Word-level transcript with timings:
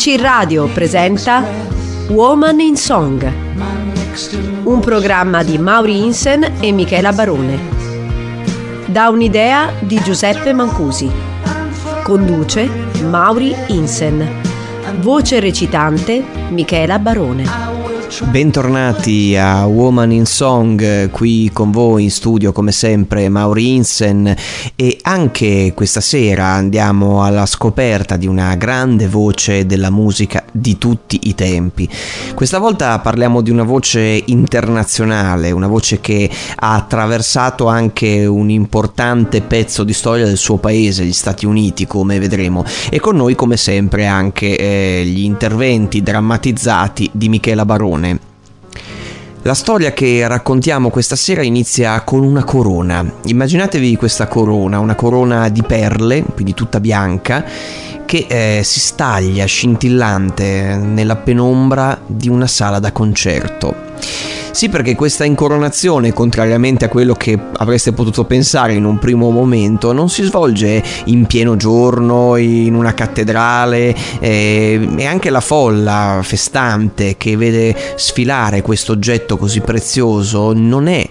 ABC 0.00 0.18
Radio 0.18 0.66
presenta 0.68 1.44
Woman 2.08 2.58
in 2.58 2.74
Song, 2.74 3.30
un 4.62 4.80
programma 4.80 5.42
di 5.42 5.58
Mauri 5.58 6.02
Insen 6.02 6.54
e 6.58 6.72
Michela 6.72 7.12
Barone. 7.12 7.58
Da 8.86 9.10
un'idea 9.10 9.70
di 9.80 10.00
Giuseppe 10.02 10.54
Mancusi. 10.54 11.10
Conduce 12.02 12.66
Mauri 13.10 13.54
Insen. 13.66 14.26
Voce 15.00 15.38
recitante 15.38 16.24
Michela 16.48 16.98
Barone. 16.98 17.69
Bentornati 18.22 19.34
a 19.36 19.66
Woman 19.66 20.12
in 20.12 20.26
Song, 20.26 21.10
qui 21.10 21.50
con 21.52 21.72
voi 21.72 22.04
in 22.04 22.10
studio 22.10 22.52
come 22.52 22.70
sempre 22.70 23.28
Mauri 23.28 23.74
Insen 23.74 24.32
e 24.76 24.98
anche 25.02 25.72
questa 25.74 26.00
sera 26.00 26.46
andiamo 26.46 27.24
alla 27.24 27.46
scoperta 27.46 28.16
di 28.16 28.26
una 28.26 28.54
grande 28.54 29.08
voce 29.08 29.66
della 29.66 29.90
musica 29.90 30.44
di 30.52 30.78
tutti 30.78 31.20
i 31.24 31.34
tempi. 31.34 31.88
Questa 32.34 32.58
volta 32.58 32.98
parliamo 32.98 33.40
di 33.40 33.50
una 33.50 33.62
voce 33.62 34.22
internazionale, 34.26 35.50
una 35.50 35.66
voce 35.66 36.00
che 36.00 36.30
ha 36.56 36.74
attraversato 36.74 37.66
anche 37.66 38.26
un 38.26 38.50
importante 38.50 39.40
pezzo 39.42 39.84
di 39.84 39.92
storia 39.92 40.26
del 40.26 40.36
suo 40.36 40.56
paese, 40.56 41.04
gli 41.04 41.12
Stati 41.12 41.46
Uniti, 41.46 41.86
come 41.86 42.18
vedremo, 42.18 42.64
e 42.90 43.00
con 43.00 43.16
noi 43.16 43.34
come 43.34 43.56
sempre 43.56 44.06
anche 44.06 44.56
eh, 44.56 45.04
gli 45.04 45.22
interventi 45.22 46.02
drammatizzati 46.02 47.10
di 47.12 47.28
Michela 47.28 47.64
Barone. 47.64 48.28
La 49.42 49.54
storia 49.54 49.92
che 49.92 50.28
raccontiamo 50.28 50.90
questa 50.90 51.16
sera 51.16 51.42
inizia 51.42 52.02
con 52.02 52.22
una 52.22 52.44
corona. 52.44 53.02
Immaginatevi 53.24 53.96
questa 53.96 54.28
corona, 54.28 54.80
una 54.80 54.94
corona 54.94 55.48
di 55.48 55.62
perle, 55.62 56.22
quindi 56.22 56.52
tutta 56.52 56.78
bianca, 56.78 57.42
che 58.10 58.26
eh, 58.26 58.64
si 58.64 58.80
staglia 58.80 59.44
scintillante 59.44 60.74
nella 60.74 61.14
penombra 61.14 61.96
di 62.04 62.28
una 62.28 62.48
sala 62.48 62.80
da 62.80 62.90
concerto. 62.90 63.72
Sì, 64.50 64.68
perché 64.68 64.96
questa 64.96 65.24
incoronazione, 65.24 66.12
contrariamente 66.12 66.86
a 66.86 66.88
quello 66.88 67.14
che 67.14 67.38
avreste 67.58 67.92
potuto 67.92 68.24
pensare 68.24 68.72
in 68.72 68.84
un 68.84 68.98
primo 68.98 69.30
momento, 69.30 69.92
non 69.92 70.08
si 70.08 70.24
svolge 70.24 70.82
in 71.04 71.26
pieno 71.26 71.54
giorno, 71.54 72.34
in 72.34 72.74
una 72.74 72.94
cattedrale 72.94 73.94
eh, 74.18 74.88
e 74.96 75.06
anche 75.06 75.30
la 75.30 75.40
folla 75.40 76.18
festante 76.24 77.16
che 77.16 77.36
vede 77.36 77.76
sfilare 77.94 78.60
questo 78.60 78.90
oggetto 78.90 79.36
così 79.36 79.60
prezioso 79.60 80.52
non 80.52 80.88
è 80.88 81.08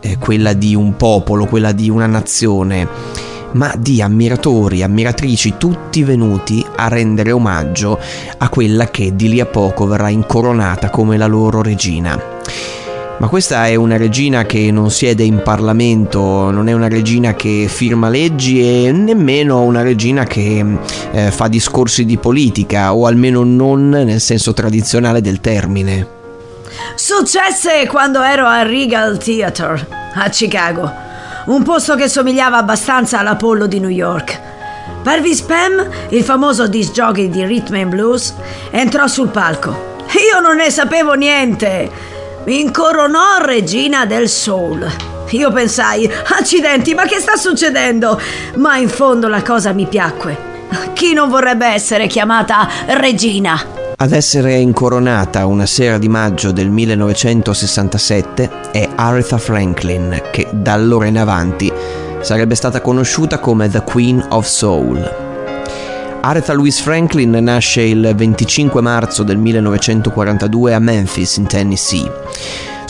eh, 0.00 0.18
quella 0.18 0.52
di 0.52 0.74
un 0.74 0.96
popolo, 0.96 1.46
quella 1.46 1.70
di 1.70 1.88
una 1.88 2.06
nazione 2.06 3.29
ma 3.52 3.74
di 3.76 4.00
ammiratori, 4.02 4.82
ammiratrici, 4.82 5.54
tutti 5.58 6.02
venuti 6.02 6.64
a 6.76 6.88
rendere 6.88 7.32
omaggio 7.32 7.98
a 8.38 8.48
quella 8.48 8.88
che 8.88 9.14
di 9.16 9.28
lì 9.28 9.40
a 9.40 9.46
poco 9.46 9.86
verrà 9.86 10.08
incoronata 10.08 10.90
come 10.90 11.16
la 11.16 11.26
loro 11.26 11.62
regina. 11.62 12.38
Ma 13.20 13.28
questa 13.28 13.66
è 13.66 13.74
una 13.74 13.98
regina 13.98 14.46
che 14.46 14.70
non 14.70 14.90
siede 14.90 15.24
in 15.24 15.42
Parlamento, 15.44 16.50
non 16.50 16.68
è 16.68 16.72
una 16.72 16.88
regina 16.88 17.34
che 17.34 17.66
firma 17.68 18.08
leggi 18.08 18.86
e 18.86 18.92
nemmeno 18.92 19.60
una 19.60 19.82
regina 19.82 20.24
che 20.24 20.64
eh, 21.12 21.30
fa 21.30 21.46
discorsi 21.48 22.06
di 22.06 22.16
politica, 22.16 22.94
o 22.94 23.04
almeno 23.04 23.44
non 23.44 23.90
nel 23.90 24.22
senso 24.22 24.54
tradizionale 24.54 25.20
del 25.20 25.40
termine. 25.40 26.06
Successe 26.94 27.86
quando 27.88 28.22
ero 28.22 28.46
al 28.46 28.66
Regal 28.66 29.18
Theatre 29.18 29.86
a 30.14 30.26
Chicago, 30.30 30.90
un 31.46 31.62
posto 31.62 31.94
che 31.94 32.08
somigliava 32.08 32.58
abbastanza 32.58 33.18
all'Apollo 33.18 33.66
di 33.66 33.80
New 33.80 33.88
York. 33.88 34.40
Parvis 35.02 35.40
Pam, 35.42 35.88
il 36.08 36.22
famoso 36.22 36.66
disc 36.66 36.92
jockey 36.92 37.28
di 37.28 37.44
Rhythm 37.44 37.74
and 37.74 37.90
Blues, 37.90 38.34
entrò 38.70 39.06
sul 39.06 39.28
palco. 39.28 39.98
Io 40.32 40.40
non 40.40 40.56
ne 40.56 40.70
sapevo 40.70 41.14
niente 41.14 42.10
mi 42.44 42.60
incoronò 42.60 43.38
regina 43.40 44.06
del 44.06 44.28
soul. 44.28 44.90
Io 45.30 45.52
pensai, 45.52 46.10
accidenti, 46.28 46.94
ma 46.94 47.04
che 47.04 47.20
sta 47.20 47.36
succedendo? 47.36 48.20
Ma 48.56 48.76
in 48.78 48.88
fondo 48.88 49.28
la 49.28 49.42
cosa 49.42 49.72
mi 49.72 49.86
piacque. 49.86 50.48
Chi 50.94 51.12
non 51.12 51.28
vorrebbe 51.28 51.66
essere 51.66 52.06
chiamata 52.06 52.68
regina? 52.86 53.79
Ad 54.02 54.12
essere 54.12 54.54
incoronata 54.54 55.44
una 55.44 55.66
sera 55.66 55.98
di 55.98 56.08
maggio 56.08 56.52
del 56.52 56.70
1967 56.70 58.70
è 58.72 58.88
Aretha 58.94 59.36
Franklin, 59.36 60.22
che 60.32 60.48
da 60.50 60.72
allora 60.72 61.04
in 61.04 61.18
avanti 61.18 61.70
sarebbe 62.22 62.54
stata 62.54 62.80
conosciuta 62.80 63.40
come 63.40 63.68
The 63.68 63.82
Queen 63.82 64.24
of 64.30 64.46
Soul. 64.46 65.06
Aretha 66.22 66.54
Louise 66.54 66.80
Franklin 66.80 67.32
nasce 67.42 67.82
il 67.82 68.14
25 68.16 68.80
marzo 68.80 69.22
del 69.22 69.36
1942 69.36 70.72
a 70.72 70.78
Memphis, 70.78 71.36
in 71.36 71.46
Tennessee. 71.46 72.10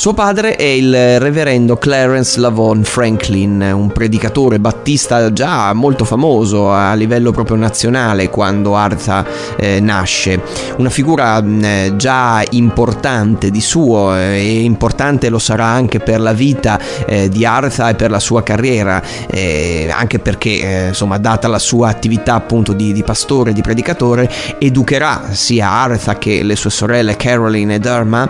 Suo 0.01 0.15
padre 0.15 0.57
è 0.57 0.65
il 0.65 1.21
reverendo 1.21 1.77
Clarence 1.77 2.41
Lavon 2.41 2.85
Franklin, 2.85 3.61
un 3.61 3.93
predicatore 3.93 4.59
battista 4.59 5.31
già 5.31 5.75
molto 5.75 6.07
famoso 6.07 6.73
a 6.73 6.95
livello 6.95 7.33
proprio 7.33 7.57
nazionale 7.57 8.31
quando 8.31 8.77
Artha 8.77 9.27
eh, 9.59 9.79
nasce, 9.79 10.41
una 10.79 10.89
figura 10.89 11.45
eh, 11.45 11.93
già 11.97 12.43
importante 12.53 13.51
di 13.51 13.61
suo 13.61 14.17
eh, 14.17 14.39
e 14.39 14.61
importante 14.63 15.29
lo 15.29 15.39
sarà 15.39 15.67
anche 15.67 15.99
per 15.99 16.19
la 16.19 16.33
vita 16.33 16.81
eh, 17.05 17.29
di 17.29 17.45
Artha 17.45 17.91
e 17.91 17.95
per 17.95 18.11
la 18.11 18.21
sua 18.21 18.43
carriera, 18.43 19.03
eh, 19.29 19.93
anche 19.95 20.19
perché 20.19 20.61
eh, 20.61 20.89
insomma 20.89 21.19
data 21.19 21.47
la 21.47 21.59
sua 21.59 21.91
attività 21.91 22.37
appunto 22.37 22.73
di, 22.73 22.95
di 22.95 23.03
pastore, 23.03 23.53
di 23.53 23.61
predicatore, 23.61 24.31
educherà 24.59 25.25
sia 25.33 25.69
Artha 25.69 26.17
che 26.17 26.43
le 26.43 26.57
sue 26.57 26.71
sorelle 26.71 27.17
Caroline 27.17 27.75
e 27.75 27.79
Dharma, 27.79 28.27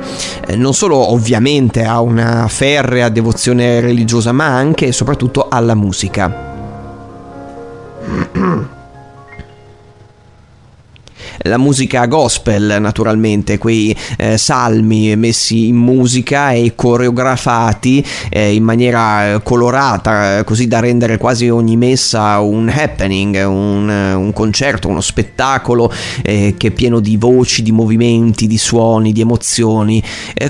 non 0.56 0.74
solo 0.74 1.12
ovviamente 1.12 1.58
a 1.84 2.00
una 2.00 2.48
ferrea 2.48 3.08
devozione 3.08 3.80
religiosa, 3.80 4.32
ma 4.32 4.46
anche 4.46 4.86
e 4.86 4.92
soprattutto 4.92 5.48
alla 5.48 5.74
musica. 5.74 6.49
La 11.44 11.56
musica 11.56 12.06
gospel 12.06 12.76
naturalmente, 12.80 13.58
quei 13.58 13.96
eh, 14.18 14.36
salmi 14.36 15.16
messi 15.16 15.68
in 15.68 15.76
musica 15.76 16.52
e 16.52 16.72
coreografati 16.74 18.04
eh, 18.28 18.54
in 18.54 18.62
maniera 18.62 19.40
colorata, 19.42 20.44
così 20.44 20.66
da 20.66 20.80
rendere 20.80 21.16
quasi 21.16 21.48
ogni 21.48 21.76
messa 21.76 22.40
un 22.40 22.68
happening, 22.68 23.36
un, 23.46 23.88
un 23.88 24.32
concerto, 24.32 24.88
uno 24.88 25.00
spettacolo 25.00 25.92
eh, 26.22 26.54
che 26.56 26.68
è 26.68 26.70
pieno 26.70 27.00
di 27.00 27.16
voci, 27.16 27.62
di 27.62 27.72
movimenti, 27.72 28.46
di 28.46 28.58
suoni, 28.58 29.12
di 29.12 29.20
emozioni, 29.20 30.02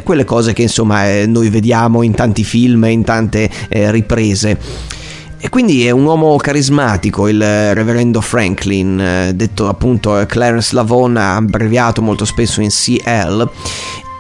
quelle 0.03 0.25
cose 0.25 0.53
che 0.53 0.63
insomma 0.63 1.09
eh, 1.09 1.27
noi 1.27 1.51
vediamo 1.51 2.03
in 2.03 2.15
tanti 2.15 2.43
film 2.45 2.85
e 2.85 2.91
in 2.91 3.05
tante 3.05 3.49
eh, 3.69 3.91
riprese. 3.91 4.99
E 5.43 5.49
quindi 5.49 5.87
è 5.87 5.91
un 5.91 6.05
uomo 6.05 6.37
carismatico, 6.37 7.27
il 7.27 7.41
reverendo 7.41 8.21
Franklin, 8.21 9.01
eh, 9.01 9.33
detto 9.35 9.69
appunto 9.69 10.23
Clarence 10.27 10.75
Lavon, 10.75 11.17
abbreviato 11.17 12.03
molto 12.03 12.27
spesso 12.27 12.61
in 12.61 12.69
CL, 12.69 13.49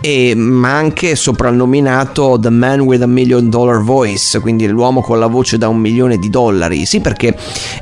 e, 0.01 0.35
ma 0.35 0.75
anche 0.75 1.15
soprannominato 1.15 2.39
The 2.41 2.51
Man 2.51 2.81
with 2.81 3.03
a 3.03 3.07
Million 3.07 3.51
Dollar 3.51 3.83
Voice, 3.83 4.41
quindi 4.41 4.67
l'uomo 4.67 5.03
con 5.03 5.19
la 5.19 5.27
voce 5.27 5.59
da 5.59 5.69
un 5.69 5.79
milione 5.79 6.19
di 6.19 6.31
dollari. 6.31 6.87
Sì, 6.87 7.01
perché 7.01 7.37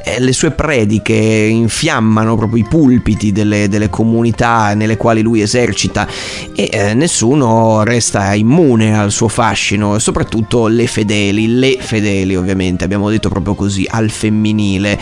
eh, 0.05 0.19
le 0.20 0.32
sue 0.32 0.50
prediche 0.50 1.15
infiammano 1.15 2.37
proprio 2.37 2.62
i 2.62 2.67
pulpiti 2.69 3.31
delle, 3.31 3.69
delle 3.69 3.88
comunità 3.88 4.75
nelle 4.75 4.97
quali 4.97 5.23
lui 5.23 5.41
esercita 5.41 6.06
e 6.55 6.69
eh, 6.73 6.94
nessuno 6.94 7.85
resta 7.85 8.35
immune 8.35 8.99
al 8.99 9.12
suo 9.12 9.29
fascino, 9.29 9.99
soprattutto 9.99 10.67
le 10.67 10.87
fedeli, 10.87 11.47
le 11.47 11.76
fedeli 11.79 12.35
ovviamente, 12.35 12.85
abbiamo 12.85 13.11
detto 13.11 13.29
proprio 13.29 13.55
così, 13.55 13.87
al 13.88 14.11
femminile, 14.11 14.99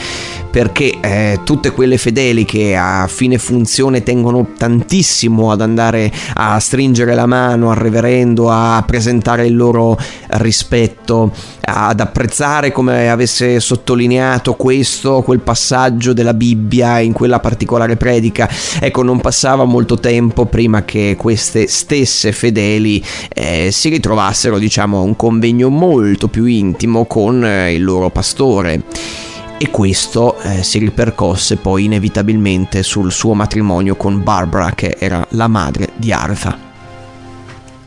perché 0.51 0.99
eh, 1.01 1.41
tutte 1.45 1.71
quelle 1.71 1.97
fedeli 1.97 2.45
che 2.45 2.77
a 2.77 3.07
fine 3.09 3.39
funzione 3.39 4.03
tengono 4.03 4.49
tantissimo 4.57 5.51
ad 5.51 5.61
andare 5.61 6.13
a 6.35 6.59
stringere 6.61 7.06
stringere 7.07 7.15
la 7.15 7.27
mano 7.27 7.71
al 7.71 7.77
reverendo, 7.77 8.51
a 8.51 8.83
presentare 8.85 9.47
il 9.47 9.57
loro 9.57 9.97
rispetto, 10.29 11.33
ad 11.61 12.01
apprezzare 12.01 12.73
come 12.73 13.09
avesse 13.09 13.61
sottolineato 13.61 14.55
questo, 14.55 15.23
quel 15.23 15.41
passaggio 15.41 16.13
della 16.13 16.35
Bibbia 16.35 16.99
in 16.99 17.13
quella 17.13 17.39
particolare 17.39 17.97
predica. 17.97 18.49
Ecco, 18.81 19.03
non 19.03 19.21
passava 19.21 19.65
molto 19.65 19.99
tempo 19.99 20.47
prima 20.47 20.85
che 20.85 21.15
queste 21.17 21.69
stesse 21.69 22.33
fedeli 22.33 23.03
eh, 23.33 23.71
si 23.71 23.89
ritrovassero, 23.89 24.59
diciamo, 24.59 24.99
a 24.99 25.03
un 25.03 25.15
convegno 25.15 25.69
molto 25.69 26.29
più 26.29 26.45
intimo 26.45 27.05
con 27.07 27.45
eh, 27.45 27.75
il 27.75 27.85
loro 27.85 28.11
pastore 28.11 28.83
e 29.59 29.71
questo 29.71 30.39
eh, 30.41 30.63
si 30.63 30.79
ripercosse 30.79 31.57
poi 31.57 31.85
inevitabilmente 31.85 32.83
sul 32.83 33.11
suo 33.11 33.33
matrimonio 33.33 33.97
con 33.97 34.23
Barbara 34.23 34.73
che 34.73 34.97
era 34.99 35.27
la 35.31 35.49
madre 35.49 35.91
di 35.97 36.13
Artha. 36.13 36.66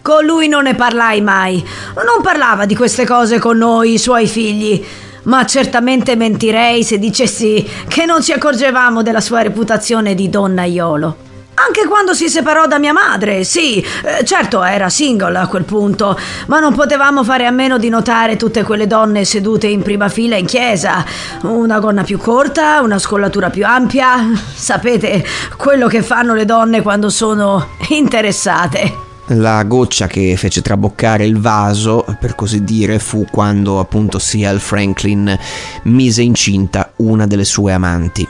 Con 0.09 0.25
lui 0.25 0.47
non 0.47 0.63
ne 0.63 0.73
parlai 0.73 1.21
mai. 1.21 1.63
Non 1.93 2.23
parlava 2.23 2.65
di 2.65 2.75
queste 2.75 3.05
cose 3.05 3.37
con 3.37 3.59
noi, 3.59 3.93
i 3.93 3.99
suoi 3.99 4.25
figli. 4.25 4.83
Ma 5.25 5.45
certamente 5.45 6.15
mentirei 6.15 6.83
se 6.83 6.97
dicessi 6.97 7.63
che 7.87 8.05
non 8.05 8.23
ci 8.23 8.31
accorgevamo 8.31 9.03
della 9.03 9.21
sua 9.21 9.43
reputazione 9.43 10.15
di 10.15 10.27
donnaiolo. 10.27 11.15
Anche 11.53 11.85
quando 11.87 12.15
si 12.15 12.27
separò 12.27 12.65
da 12.65 12.79
mia 12.79 12.91
madre, 12.91 13.43
sì, 13.43 13.79
eh, 13.79 14.25
certo 14.25 14.63
era 14.63 14.89
single 14.89 15.37
a 15.37 15.45
quel 15.45 15.65
punto, 15.65 16.19
ma 16.47 16.59
non 16.59 16.73
potevamo 16.73 17.23
fare 17.23 17.45
a 17.45 17.51
meno 17.51 17.77
di 17.77 17.89
notare 17.89 18.35
tutte 18.35 18.63
quelle 18.63 18.87
donne 18.87 19.25
sedute 19.25 19.67
in 19.67 19.83
prima 19.83 20.09
fila 20.09 20.37
in 20.37 20.47
chiesa. 20.47 21.05
Una 21.41 21.77
gonna 21.77 22.01
più 22.01 22.17
corta, 22.17 22.81
una 22.81 22.97
scollatura 22.97 23.51
più 23.51 23.63
ampia. 23.63 24.27
Sapete 24.55 25.23
quello 25.55 25.85
che 25.85 26.01
fanno 26.01 26.33
le 26.33 26.45
donne 26.45 26.81
quando 26.81 27.11
sono 27.11 27.73
interessate. 27.89 29.08
La 29.33 29.63
goccia 29.63 30.07
che 30.07 30.35
fece 30.37 30.63
traboccare 30.63 31.23
il 31.23 31.39
vaso, 31.39 32.03
per 32.19 32.33
così 32.33 32.63
dire, 32.63 32.97
fu 32.97 33.27
quando 33.29 33.79
appunto 33.79 34.17
Seal 34.17 34.59
Franklin 34.59 35.37
mise 35.83 36.23
incinta 36.23 36.93
una 36.97 37.27
delle 37.27 37.45
sue 37.45 37.71
amanti. 37.73 38.27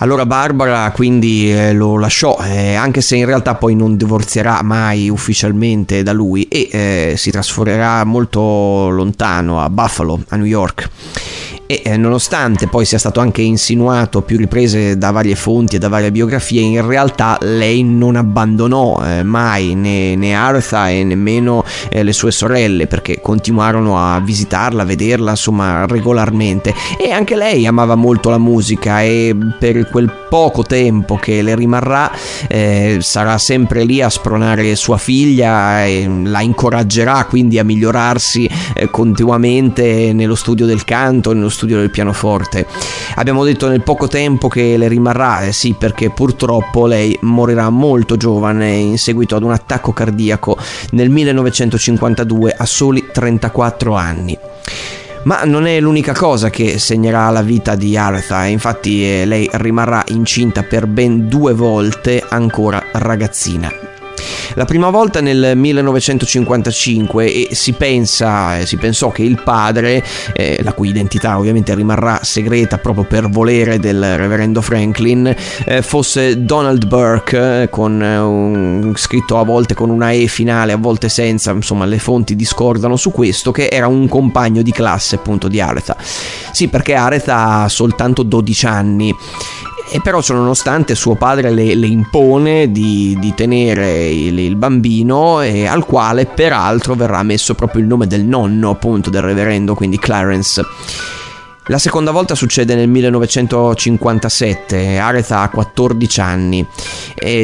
Allora 0.00 0.24
Barbara 0.24 0.88
quindi 0.92 1.52
eh, 1.52 1.72
lo 1.72 1.98
lasciò, 1.98 2.38
eh, 2.40 2.74
anche 2.76 3.00
se 3.00 3.16
in 3.16 3.26
realtà 3.26 3.56
poi 3.56 3.74
non 3.74 3.96
divorzierà 3.96 4.62
mai 4.62 5.08
ufficialmente 5.08 6.04
da 6.04 6.12
lui 6.12 6.44
e 6.44 6.68
eh, 6.70 7.14
si 7.16 7.32
trasferirà 7.32 8.04
molto 8.04 8.90
lontano 8.90 9.60
a 9.60 9.68
Buffalo, 9.68 10.22
a 10.28 10.36
New 10.36 10.46
York 10.46 10.88
e 11.70 11.82
eh, 11.84 11.96
nonostante 11.98 12.66
poi 12.66 12.86
sia 12.86 12.98
stato 12.98 13.20
anche 13.20 13.42
insinuato 13.42 14.18
a 14.18 14.22
più 14.22 14.38
riprese 14.38 14.96
da 14.96 15.10
varie 15.10 15.34
fonti 15.34 15.76
e 15.76 15.78
da 15.78 15.88
varie 15.88 16.10
biografie, 16.10 16.62
in 16.62 16.86
realtà 16.86 17.36
lei 17.42 17.82
non 17.82 18.16
abbandonò 18.16 18.98
eh, 19.04 19.22
mai 19.22 19.74
né, 19.74 20.16
né, 20.16 20.34
Artha 20.34 20.88
e 20.88 21.04
nemmeno 21.04 21.62
eh, 21.90 22.02
le 22.02 22.14
sue 22.14 22.30
sorelle 22.30 22.86
perché 22.86 23.20
continuarono 23.20 23.98
a 23.98 24.18
visitarla, 24.18 24.82
a 24.82 24.86
vederla 24.86 25.32
insomma 25.32 25.84
regolarmente. 25.84 26.74
E 26.98 27.10
anche 27.10 27.36
lei 27.36 27.66
amava 27.66 27.96
molto 27.96 28.30
la 28.30 28.38
musica 28.38 29.02
e 29.02 29.36
per 29.58 29.90
quel 29.90 30.10
poco 30.30 30.62
tempo 30.62 31.16
che 31.16 31.42
le 31.42 31.54
rimarrà 31.54 32.10
eh, 32.48 32.98
sarà 33.00 33.36
sempre 33.36 33.84
lì 33.84 34.00
a 34.00 34.08
spronare 34.08 34.74
sua 34.74 34.96
figlia 34.96 35.84
e 35.84 36.08
la 36.24 36.40
incoraggerà 36.40 37.24
quindi 37.24 37.58
a 37.58 37.64
migliorarsi 37.64 38.48
eh, 38.74 38.90
continuamente 38.90 40.12
nello 40.14 40.34
studio 40.34 40.64
del 40.64 40.84
canto, 40.84 41.32
nello 41.32 41.48
studio 41.48 41.57
del 41.66 41.90
pianoforte. 41.90 42.66
Abbiamo 43.16 43.44
detto 43.44 43.68
nel 43.68 43.82
poco 43.82 44.06
tempo 44.06 44.48
che 44.48 44.76
le 44.76 44.88
rimarrà, 44.88 45.42
eh 45.42 45.52
sì, 45.52 45.74
perché 45.78 46.10
purtroppo 46.10 46.86
lei 46.86 47.16
morirà 47.22 47.70
molto 47.70 48.16
giovane 48.16 48.72
in 48.74 48.98
seguito 48.98 49.36
ad 49.36 49.42
un 49.42 49.52
attacco 49.52 49.92
cardiaco 49.92 50.56
nel 50.92 51.10
1952 51.10 52.54
a 52.56 52.66
soli 52.66 53.08
34 53.12 53.94
anni. 53.94 54.38
Ma 55.24 55.42
non 55.44 55.66
è 55.66 55.80
l'unica 55.80 56.14
cosa 56.14 56.48
che 56.48 56.78
segnerà 56.78 57.28
la 57.30 57.42
vita 57.42 57.74
di 57.74 57.96
Artha, 57.96 58.44
infatti 58.44 59.04
eh, 59.04 59.26
lei 59.26 59.48
rimarrà 59.52 60.02
incinta 60.08 60.62
per 60.62 60.86
ben 60.86 61.28
due 61.28 61.52
volte 61.52 62.24
ancora 62.26 62.82
ragazzina. 62.92 63.87
La 64.54 64.64
prima 64.64 64.90
volta 64.90 65.20
nel 65.20 65.52
1955 65.56 67.24
e 67.24 67.48
si 67.52 67.72
pensa, 67.72 68.58
eh, 68.58 68.66
si 68.66 68.76
pensò 68.76 69.10
che 69.10 69.22
il 69.22 69.40
padre, 69.42 70.04
eh, 70.32 70.60
la 70.62 70.72
cui 70.72 70.88
identità 70.88 71.38
ovviamente 71.38 71.74
rimarrà 71.74 72.20
segreta 72.22 72.78
proprio 72.78 73.04
per 73.04 73.28
volere 73.28 73.78
del 73.78 74.16
reverendo 74.16 74.60
Franklin, 74.60 75.34
eh, 75.64 75.82
fosse 75.82 76.44
Donald 76.44 76.86
Burke, 76.86 77.62
eh, 77.62 77.68
con 77.68 78.02
eh, 78.02 78.18
un, 78.18 78.92
scritto 78.96 79.38
a 79.38 79.44
volte 79.44 79.74
con 79.74 79.90
una 79.90 80.10
E 80.10 80.26
finale, 80.26 80.72
a 80.72 80.76
volte 80.76 81.08
senza, 81.08 81.52
insomma 81.52 81.84
le 81.84 81.98
fonti 81.98 82.34
discordano 82.34 82.96
su 82.96 83.10
questo, 83.10 83.52
che 83.52 83.68
era 83.68 83.86
un 83.86 84.08
compagno 84.08 84.62
di 84.62 84.72
classe 84.72 85.16
appunto 85.16 85.48
di 85.48 85.60
Aretha. 85.60 85.96
Sì, 86.52 86.68
perché 86.68 86.94
Aretha 86.94 87.62
ha 87.62 87.68
soltanto 87.68 88.22
12 88.22 88.66
anni 88.66 89.14
e 89.90 90.00
però 90.00 90.20
nonostante 90.28 90.94
suo 90.94 91.14
padre 91.14 91.50
le, 91.50 91.74
le 91.74 91.86
impone 91.86 92.70
di, 92.70 93.16
di 93.18 93.34
tenere 93.34 94.08
il, 94.08 94.38
il, 94.38 94.56
bambino 94.56 95.40
e 95.40 95.66
al 95.66 95.84
quale 95.84 96.26
peraltro 96.26 96.94
verrà 96.94 97.22
messo 97.22 97.54
proprio 97.54 97.82
il 97.82 97.88
nome 97.88 98.06
del 98.06 98.24
nonno 98.24 98.70
appunto 98.70 99.10
del 99.10 99.22
reverendo 99.22 99.74
quindi 99.74 99.98
Clarence 99.98 100.64
la 101.70 101.78
seconda 101.78 102.12
volta 102.12 102.34
succede 102.34 102.74
nel 102.74 102.88
1957, 102.88 104.96
Aretha 104.96 105.42
ha 105.42 105.50
14 105.50 106.20
anni, 106.22 106.66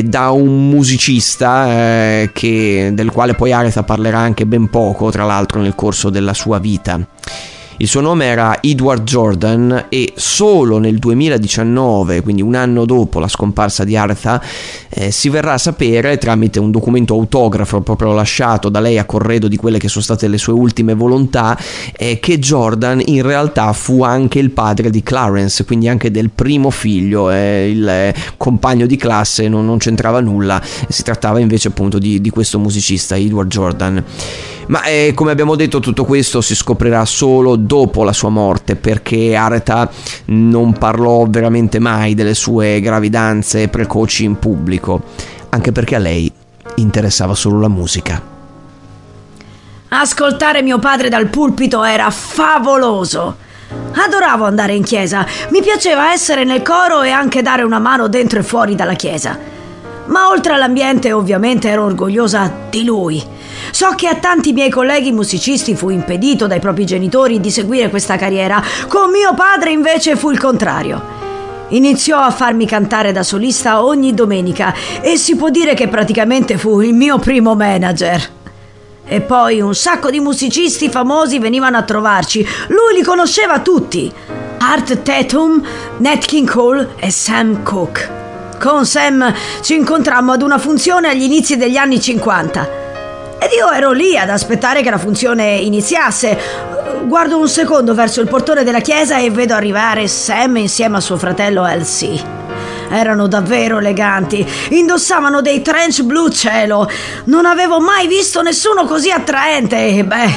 da 0.03 0.31
un 0.31 0.71
musicista 0.71 1.69
eh, 1.69 2.31
che, 2.33 2.93
del 2.95 3.11
quale 3.11 3.35
poi 3.35 3.53
Aretha 3.53 3.83
parlerà 3.83 4.21
anche 4.21 4.47
ben 4.47 4.71
poco, 4.71 5.11
tra 5.11 5.25
l'altro 5.25 5.61
nel 5.61 5.75
corso 5.75 6.09
della 6.09 6.33
sua 6.33 6.59
vita. 6.59 6.99
Il 7.79 7.89
suo 7.89 8.01
nome 8.01 8.27
era 8.27 8.63
Edward 8.63 9.03
Jordan 9.03 9.87
e 9.89 10.13
solo 10.15 10.79
nel 10.79 10.99
2019, 10.99 12.23
quindi 12.23 12.41
un 12.41 12.55
anno 12.55 12.85
dopo 12.85 13.19
la 13.19 13.27
scomparsa 13.27 13.83
di 13.83 13.97
Artha, 13.97 14.41
eh, 14.89 15.11
si 15.11 15.29
verrà 15.29 15.55
a 15.55 15.59
sapere 15.59 16.17
tramite 16.17 16.61
un 16.61 16.71
documento 16.71 17.15
autografo 17.15 17.81
proprio 17.81 18.13
lasciato 18.13 18.69
da 18.69 18.79
lei 18.79 18.97
a 18.99 19.05
corredo 19.05 19.49
di 19.49 19.57
quelle 19.57 19.79
che 19.79 19.89
sono 19.89 20.05
state 20.05 20.29
le 20.29 20.39
sue 20.39 20.53
ultime 20.53 20.95
volontà, 20.95 21.59
eh, 21.97 22.21
che 22.21 22.39
Jordan 22.39 23.03
in 23.07 23.23
realtà 23.23 23.73
fu 23.73 24.05
anche 24.05 24.39
il 24.39 24.51
padre 24.51 24.89
di 24.89 25.03
Clarence, 25.03 25.65
quindi 25.65 25.89
anche 25.89 26.13
del 26.13 26.31
primo 26.31 26.71
figlio, 26.71 27.29
eh, 27.33 27.71
il 27.71 27.89
eh, 27.89 28.15
compagno 28.37 28.87
di 28.87 28.97
classe 28.97 29.49
non, 29.49 29.67
non, 29.67 29.79
c'entrava 29.79 30.21
nulla, 30.21 30.63
si 30.89 31.03
trattava 31.03 31.41
invece 31.41 31.69
appunto 31.69 31.99
di, 31.99 32.21
di 32.21 32.31
questo 32.31 32.61
musicista, 32.61 33.17
Edward 33.17 33.49
Jordan. 33.49 34.05
Ma 34.69 34.83
eh, 34.85 35.13
come 35.15 35.31
abbiamo 35.31 35.57
detto 35.57 35.81
tutto 35.81 36.05
questo 36.05 36.41
si 36.41 36.55
scoprirà 36.55 37.05
solo 37.05 37.57
dopo 37.57 38.03
la 38.03 38.13
sua 38.13 38.31
morte 38.31 38.77
perché 38.77 39.35
Areta 39.35 39.91
non 40.27 40.73
parlò 40.73 41.27
veramente 41.29 41.79
mai 41.79 42.15
delle 42.15 42.35
sue 42.35 42.81
gravidanze 42.81 43.69
precoci 43.69 44.25
in 44.25 44.39
pubblico, 44.39 45.03
anche 45.51 45.73
perché 45.73 45.97
a 45.97 45.99
lei 45.99 46.33
interessava 46.77 47.35
solo 47.35 47.61
la 47.61 47.69
musica. 47.69 48.33
Ascoltare 49.89 50.63
mio 50.63 50.79
padre 50.79 51.09
dal 51.09 51.29
pulpito 51.29 51.85
era 51.85 52.11
favoloso. 52.11 53.43
Adoravo 53.93 54.45
andare 54.45 54.75
in 54.75 54.83
chiesa, 54.83 55.27
mi 55.51 55.61
piaceva 55.61 56.13
essere 56.13 56.45
nel 56.45 56.63
coro 56.63 57.03
e 57.03 57.11
anche 57.11 57.43
dare 57.43 57.63
una 57.63 57.79
mano 57.79 58.09
dentro 58.09 58.39
e 58.39 58.43
fuori 58.43 58.75
dalla 58.75 58.95
chiesa. 58.95 59.39
Ma 60.07 60.29
oltre 60.29 60.55
all'ambiente 60.55 61.13
ovviamente 61.13 61.69
ero 61.69 61.85
orgogliosa 61.85 62.53
di 62.69 62.85
lui 62.85 63.23
So 63.75 63.93
che 63.97 64.07
a 64.07 64.15
tanti 64.15 64.53
miei 64.53 64.71
colleghi 64.71 65.11
musicisti 65.11 65.75
fu 65.75 65.89
impedito 65.89 66.47
dai 66.47 66.61
propri 66.61 66.87
genitori 66.87 67.41
di 67.41 67.51
seguire 67.51 67.91
questa 67.91 68.15
carriera, 68.15 68.63
con 68.87 69.11
mio 69.11 69.35
padre 69.35 69.73
invece 69.73 70.15
fu 70.15 70.31
il 70.31 70.39
contrario. 70.39 71.03
Iniziò 71.71 72.21
a 72.21 72.31
farmi 72.31 72.67
cantare 72.67 73.11
da 73.11 73.25
solista 73.25 73.83
ogni 73.83 74.15
domenica 74.15 74.73
e 75.01 75.17
si 75.17 75.35
può 75.35 75.51
dire 75.51 75.75
che 75.75 75.89
praticamente 75.89 76.57
fu 76.57 76.83
il 76.83 76.95
mio 76.95 77.19
primo 77.19 77.57
manager. 77.57 78.25
E 79.05 79.21
poi 79.21 79.61
un 79.61 79.75
sacco 79.75 80.09
di 80.09 80.21
musicisti 80.21 80.89
famosi 80.89 81.41
venivano 81.41 81.77
a 81.77 81.83
trovarci. 81.83 82.47
Lui 82.69 82.95
li 82.95 83.03
conosceva 83.03 83.59
tutti. 83.59 84.09
Art 84.59 85.03
Tatum, 85.03 85.61
Nat 85.97 86.25
King 86.27 86.49
Cole 86.49 86.91
e 87.01 87.11
Sam 87.11 87.65
Cooke. 87.65 88.09
Con 88.61 88.87
Sam 88.87 89.35
ci 89.63 89.75
incontrammo 89.75 90.31
ad 90.31 90.43
una 90.43 90.59
funzione 90.59 91.09
agli 91.09 91.23
inizi 91.23 91.57
degli 91.57 91.77
anni 91.77 92.01
50. 92.01 92.84
Ed 93.39 93.51
io 93.57 93.71
ero 93.71 93.93
lì 93.93 94.17
ad 94.17 94.31
aspettare 94.31 94.83
che 94.83 94.91
la 94.91 94.99
funzione 94.99 95.57
iniziasse. 95.57 96.39
Guardo 97.05 97.39
un 97.39 97.49
secondo 97.49 97.95
verso 97.95 98.21
il 98.21 98.29
portone 98.29 98.65
della 98.65 98.81
chiesa 98.81 99.19
e 99.19 99.31
vedo 99.31 99.55
arrivare 99.55 100.09
Sam 100.09 100.57
insieme 100.57 100.97
a 100.97 101.01
suo 101.01 101.17
fratello 101.17 101.67
Elsie. 101.67 102.43
Erano 102.89 103.27
davvero 103.27 103.79
eleganti, 103.79 104.47
indossavano 104.71 105.41
dei 105.41 105.63
trench 105.63 106.03
blu 106.03 106.29
cielo. 106.29 106.89
Non 107.25 107.45
avevo 107.45 107.81
mai 107.81 108.07
visto 108.07 108.41
nessuno 108.41 108.85
così 108.85 109.11
attraente. 109.11 109.89
E 109.89 110.05
beh, 110.05 110.31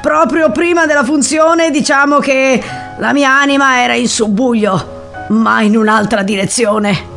proprio 0.00 0.50
prima 0.50 0.86
della 0.86 1.04
funzione 1.04 1.70
diciamo 1.70 2.18
che 2.18 2.62
la 2.98 3.12
mia 3.12 3.30
anima 3.30 3.82
era 3.82 3.94
in 3.94 4.08
subbuglio, 4.08 5.26
ma 5.28 5.60
in 5.62 5.76
un'altra 5.76 6.22
direzione. 6.22 7.11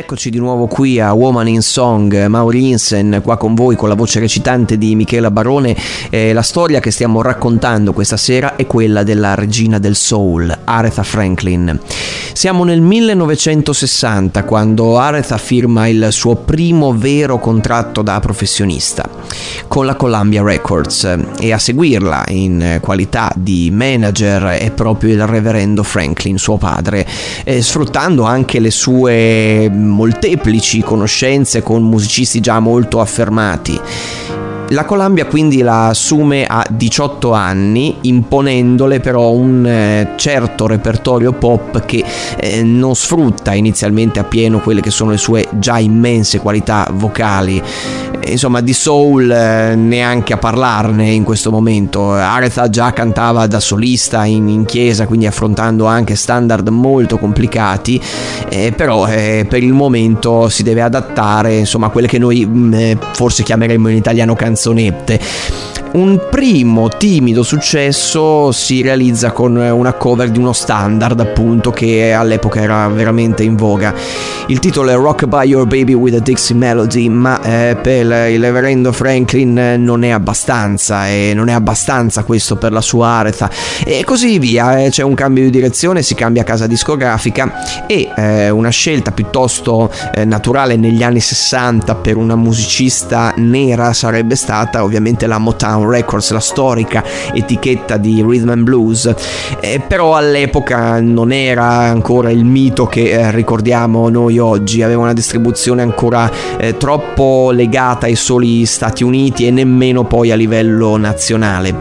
Eccoci 0.00 0.30
di 0.30 0.38
nuovo 0.38 0.66
qui 0.66 0.98
a 0.98 1.12
Woman 1.12 1.46
in 1.46 1.60
Song, 1.60 2.24
Mauri 2.24 2.70
Insen 2.70 3.20
qua 3.22 3.36
con 3.36 3.54
voi 3.54 3.76
con 3.76 3.90
la 3.90 3.94
voce 3.94 4.18
recitante 4.18 4.78
di 4.78 4.94
Michela 4.94 5.30
Barone. 5.30 5.76
Eh, 6.08 6.32
la 6.32 6.40
storia 6.40 6.80
che 6.80 6.90
stiamo 6.90 7.20
raccontando 7.20 7.92
questa 7.92 8.16
sera 8.16 8.56
è 8.56 8.66
quella 8.66 9.02
della 9.02 9.34
regina 9.34 9.78
del 9.78 9.96
soul, 9.96 10.58
Aretha 10.64 11.02
Franklin. 11.02 11.78
Siamo 12.32 12.64
nel 12.64 12.80
1960 12.80 14.44
quando 14.44 14.96
Aretha 14.96 15.36
firma 15.36 15.86
il 15.86 16.08
suo 16.12 16.34
primo 16.34 16.96
vero 16.96 17.38
contratto 17.38 18.00
da 18.00 18.18
professionista 18.20 19.06
con 19.68 19.84
la 19.84 19.94
Columbia 19.96 20.42
Records 20.42 21.18
e 21.38 21.52
a 21.52 21.58
seguirla 21.58 22.24
in 22.28 22.78
qualità 22.80 23.32
di 23.36 23.70
manager 23.72 24.58
è 24.58 24.70
proprio 24.70 25.12
il 25.12 25.26
reverendo 25.26 25.82
Franklin, 25.82 26.38
suo 26.38 26.56
padre, 26.56 27.06
eh, 27.44 27.60
sfruttando 27.62 28.24
anche 28.24 28.58
le 28.60 28.70
sue 28.70 29.68
molteplici 29.90 30.80
conoscenze 30.82 31.62
con 31.62 31.82
musicisti 31.82 32.40
già 32.40 32.58
molto 32.60 33.00
affermati. 33.00 33.80
La 34.72 34.84
Columbia 34.84 35.26
quindi 35.26 35.62
la 35.62 35.88
assume 35.88 36.46
a 36.46 36.64
18 36.70 37.32
anni, 37.32 37.96
imponendole 38.02 39.00
però 39.00 39.30
un 39.30 39.66
eh, 39.66 40.12
certo 40.14 40.68
repertorio 40.68 41.32
pop 41.32 41.84
che 41.84 42.04
eh, 42.38 42.62
non 42.62 42.94
sfrutta 42.94 43.52
inizialmente 43.52 44.20
appieno 44.20 44.60
quelle 44.60 44.80
che 44.80 44.90
sono 44.90 45.10
le 45.10 45.16
sue 45.16 45.48
già 45.58 45.78
immense 45.78 46.38
qualità 46.38 46.88
vocali. 46.92 47.60
Insomma, 48.30 48.60
di 48.60 48.72
soul 48.72 49.30
eh, 49.30 49.74
neanche 49.74 50.32
a 50.32 50.36
parlarne 50.36 51.10
in 51.10 51.24
questo 51.24 51.50
momento. 51.50 52.12
Aretha 52.12 52.68
già 52.68 52.92
cantava 52.92 53.46
da 53.46 53.60
solista 53.60 54.24
in, 54.24 54.48
in 54.48 54.64
chiesa, 54.64 55.06
quindi 55.06 55.26
affrontando 55.26 55.86
anche 55.86 56.14
standard 56.14 56.68
molto 56.68 57.18
complicati, 57.18 58.00
eh, 58.48 58.72
però 58.72 59.06
eh, 59.06 59.46
per 59.48 59.62
il 59.62 59.72
momento 59.72 60.48
si 60.48 60.62
deve 60.62 60.82
adattare 60.82 61.56
insomma, 61.56 61.86
a 61.86 61.90
quelle 61.90 62.06
che 62.06 62.18
noi 62.18 62.46
mh, 62.46 62.74
eh, 62.74 62.98
forse 63.12 63.42
chiameremmo 63.42 63.88
in 63.88 63.96
italiano 63.96 64.34
canzonette. 64.34 65.69
Un 65.92 66.28
primo 66.30 66.88
timido 66.88 67.42
successo 67.42 68.52
si 68.52 68.80
realizza 68.80 69.32
con 69.32 69.56
una 69.56 69.92
cover 69.94 70.30
di 70.30 70.38
uno 70.38 70.52
standard, 70.52 71.18
appunto, 71.18 71.72
che 71.72 72.12
all'epoca 72.12 72.60
era 72.60 72.86
veramente 72.86 73.42
in 73.42 73.56
voga. 73.56 73.92
Il 74.46 74.60
titolo 74.60 74.90
è 74.90 74.94
Rock 74.94 75.26
by 75.26 75.48
Your 75.48 75.66
Baby 75.66 75.94
with 75.94 76.14
a 76.14 76.20
Dixie 76.20 76.54
Melody, 76.54 77.08
ma 77.08 77.42
eh, 77.42 77.76
per 77.82 78.30
il 78.30 78.40
reverendo 78.40 78.92
Franklin 78.92 79.74
non 79.78 80.04
è 80.04 80.10
abbastanza, 80.10 81.08
e 81.08 81.32
non 81.34 81.48
è 81.48 81.52
abbastanza 81.52 82.22
questo 82.22 82.54
per 82.54 82.70
la 82.70 82.80
sua 82.80 83.08
Aretha. 83.08 83.50
E 83.84 84.04
così 84.04 84.38
via, 84.38 84.84
eh, 84.84 84.90
c'è 84.90 85.02
un 85.02 85.14
cambio 85.14 85.42
di 85.42 85.50
direzione, 85.50 86.02
si 86.02 86.14
cambia 86.14 86.44
casa 86.44 86.68
discografica 86.68 87.52
e 87.88 88.08
eh, 88.16 88.50
una 88.50 88.70
scelta 88.70 89.10
piuttosto 89.10 89.90
eh, 90.14 90.24
naturale 90.24 90.76
negli 90.76 91.02
anni 91.02 91.20
60 91.20 91.96
per 91.96 92.16
una 92.16 92.36
musicista 92.36 93.34
nera 93.38 93.92
sarebbe 93.92 94.36
stata 94.36 94.84
ovviamente 94.84 95.26
la 95.26 95.38
Motown 95.38 95.78
Records, 95.88 96.30
la 96.30 96.40
storica 96.40 97.04
etichetta 97.32 97.96
di 97.96 98.22
rhythm 98.26 98.50
and 98.50 98.62
blues, 98.62 99.12
eh, 99.60 99.80
però 99.86 100.14
all'epoca 100.16 101.00
non 101.00 101.32
era 101.32 101.66
ancora 101.66 102.30
il 102.30 102.44
mito 102.44 102.86
che 102.86 103.10
eh, 103.10 103.30
ricordiamo 103.30 104.08
noi 104.08 104.38
oggi, 104.38 104.82
aveva 104.82 105.02
una 105.02 105.12
distribuzione 105.12 105.82
ancora 105.82 106.30
eh, 106.58 106.76
troppo 106.76 107.50
legata 107.50 108.06
ai 108.06 108.16
soli 108.16 108.66
Stati 108.66 109.04
Uniti 109.04 109.46
e 109.46 109.50
nemmeno 109.50 110.04
poi 110.04 110.30
a 110.30 110.36
livello 110.36 110.96
nazionale. 110.96 111.74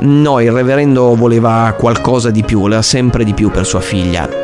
No, 0.00 0.40
il 0.40 0.50
reverendo 0.50 1.14
voleva 1.14 1.74
qualcosa 1.78 2.30
di 2.30 2.42
più, 2.42 2.60
voleva 2.60 2.82
sempre 2.82 3.24
di 3.24 3.34
più 3.34 3.50
per 3.50 3.66
sua 3.66 3.80
figlia 3.80 4.43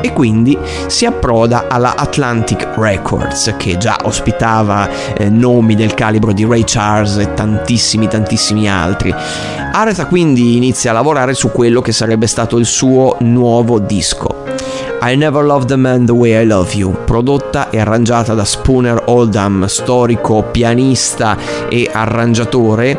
e 0.00 0.12
quindi 0.12 0.56
si 0.86 1.06
approda 1.06 1.66
alla 1.68 1.94
Atlantic 1.96 2.68
Records 2.76 3.54
che 3.56 3.76
già 3.76 3.98
ospitava 4.04 4.88
eh, 5.14 5.28
nomi 5.28 5.74
del 5.74 5.94
calibro 5.94 6.32
di 6.32 6.44
Ray 6.44 6.64
Charles 6.64 7.16
e 7.16 7.34
tantissimi 7.34 8.08
tantissimi 8.08 8.68
altri. 8.68 9.14
Aretha 9.72 10.06
quindi 10.06 10.56
inizia 10.56 10.90
a 10.90 10.94
lavorare 10.94 11.34
su 11.34 11.50
quello 11.50 11.80
che 11.80 11.92
sarebbe 11.92 12.26
stato 12.26 12.56
il 12.56 12.66
suo 12.66 13.16
nuovo 13.20 13.78
disco. 13.78 14.40
I 15.02 15.16
Never 15.16 15.42
Loved 15.42 15.70
a 15.70 15.76
Man 15.76 16.04
the 16.04 16.12
Way 16.12 16.42
I 16.42 16.46
Love 16.46 16.74
You, 16.74 16.94
prodotta 17.06 17.70
e 17.70 17.80
arrangiata 17.80 18.34
da 18.34 18.44
Spooner 18.44 19.04
Oldham, 19.06 19.64
storico 19.64 20.42
pianista 20.50 21.38
e 21.70 21.88
arrangiatore, 21.90 22.98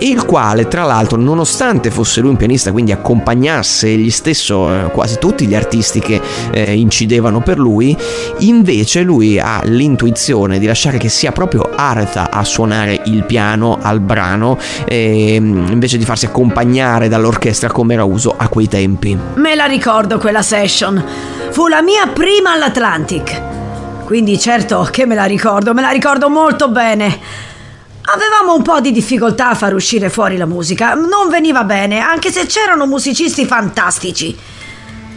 il 0.00 0.24
quale 0.24 0.68
tra 0.68 0.84
l'altro 0.84 1.18
nonostante 1.18 1.90
fosse 1.90 2.20
lui 2.20 2.30
un 2.30 2.36
pianista 2.36 2.72
quindi 2.72 2.92
accompagnasse 2.92 3.88
egli 3.88 4.10
stesso 4.10 4.72
eh, 4.72 4.90
quasi 4.90 5.18
tutti 5.18 5.46
gli 5.46 5.54
artisti 5.54 6.00
che 6.00 6.20
eh, 6.50 6.74
incidevano 6.74 7.40
per 7.40 7.58
lui 7.58 7.96
invece 8.38 9.02
lui 9.02 9.38
ha 9.38 9.60
l'intuizione 9.64 10.58
di 10.58 10.66
lasciare 10.66 10.98
che 10.98 11.08
sia 11.08 11.32
proprio 11.32 11.68
Aretha 11.74 12.30
a 12.30 12.44
suonare 12.44 13.02
il 13.06 13.24
piano 13.24 13.78
al 13.80 14.00
brano 14.00 14.58
eh, 14.86 15.34
invece 15.34 15.98
di 15.98 16.04
farsi 16.04 16.26
accompagnare 16.26 17.08
dall'orchestra 17.08 17.70
come 17.70 17.94
era 17.94 18.04
uso 18.04 18.34
a 18.36 18.48
quei 18.48 18.68
tempi 18.68 19.16
Me 19.36 19.54
la 19.54 19.66
ricordo 19.66 20.18
quella 20.18 20.42
session. 20.42 21.02
Fu 21.50 21.66
la 21.66 21.82
mia 21.82 22.06
prima 22.06 22.52
all'Atlantic. 22.52 24.04
Quindi 24.04 24.38
certo 24.38 24.88
che 24.90 25.04
me 25.04 25.14
la 25.14 25.24
ricordo, 25.24 25.74
me 25.74 25.82
la 25.82 25.90
ricordo 25.90 26.28
molto 26.28 26.68
bene. 26.68 27.18
Avevamo 28.08 28.54
un 28.54 28.62
po' 28.62 28.78
di 28.80 28.92
difficoltà 28.92 29.48
a 29.48 29.54
far 29.56 29.74
uscire 29.74 30.10
fuori 30.10 30.36
la 30.36 30.46
musica. 30.46 30.94
Non 30.94 31.28
veniva 31.28 31.64
bene, 31.64 31.98
anche 31.98 32.30
se 32.30 32.46
c'erano 32.46 32.86
musicisti 32.86 33.44
fantastici. 33.44 34.36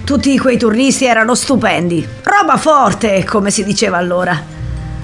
Tutti 0.04 0.40
quei 0.40 0.58
turnisti 0.58 1.06
erano 1.06 1.36
stupendi. 1.36 2.08
Roba 2.24 2.58
forte, 2.58 3.24
come 3.26 3.52
si 3.52 3.64
diceva 3.64 3.98
allora. 3.98 4.42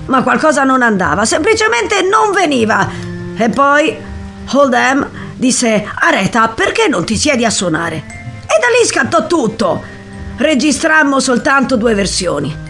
Ma 0.08 0.24
qualcosa 0.24 0.63
non 0.63 0.82
andava, 0.82 1.25
semplicemente 1.25 2.01
non 2.01 2.32
veniva. 2.34 2.89
E 3.38 3.50
poi 3.50 3.96
Hold'em 4.51 5.08
disse: 5.36 5.88
Areta, 5.94 6.48
perché 6.48 6.88
non 6.88 7.06
ti 7.06 7.15
siedi 7.15 7.46
a 7.46 7.51
suonare? 7.51 7.98
E 7.98 8.60
da 8.60 8.68
lì 8.80 8.84
scattò 8.84 9.27
tutto. 9.27 9.84
Registrammo 10.38 11.20
soltanto 11.20 11.75
due 11.77 11.94
versioni. 11.94 12.64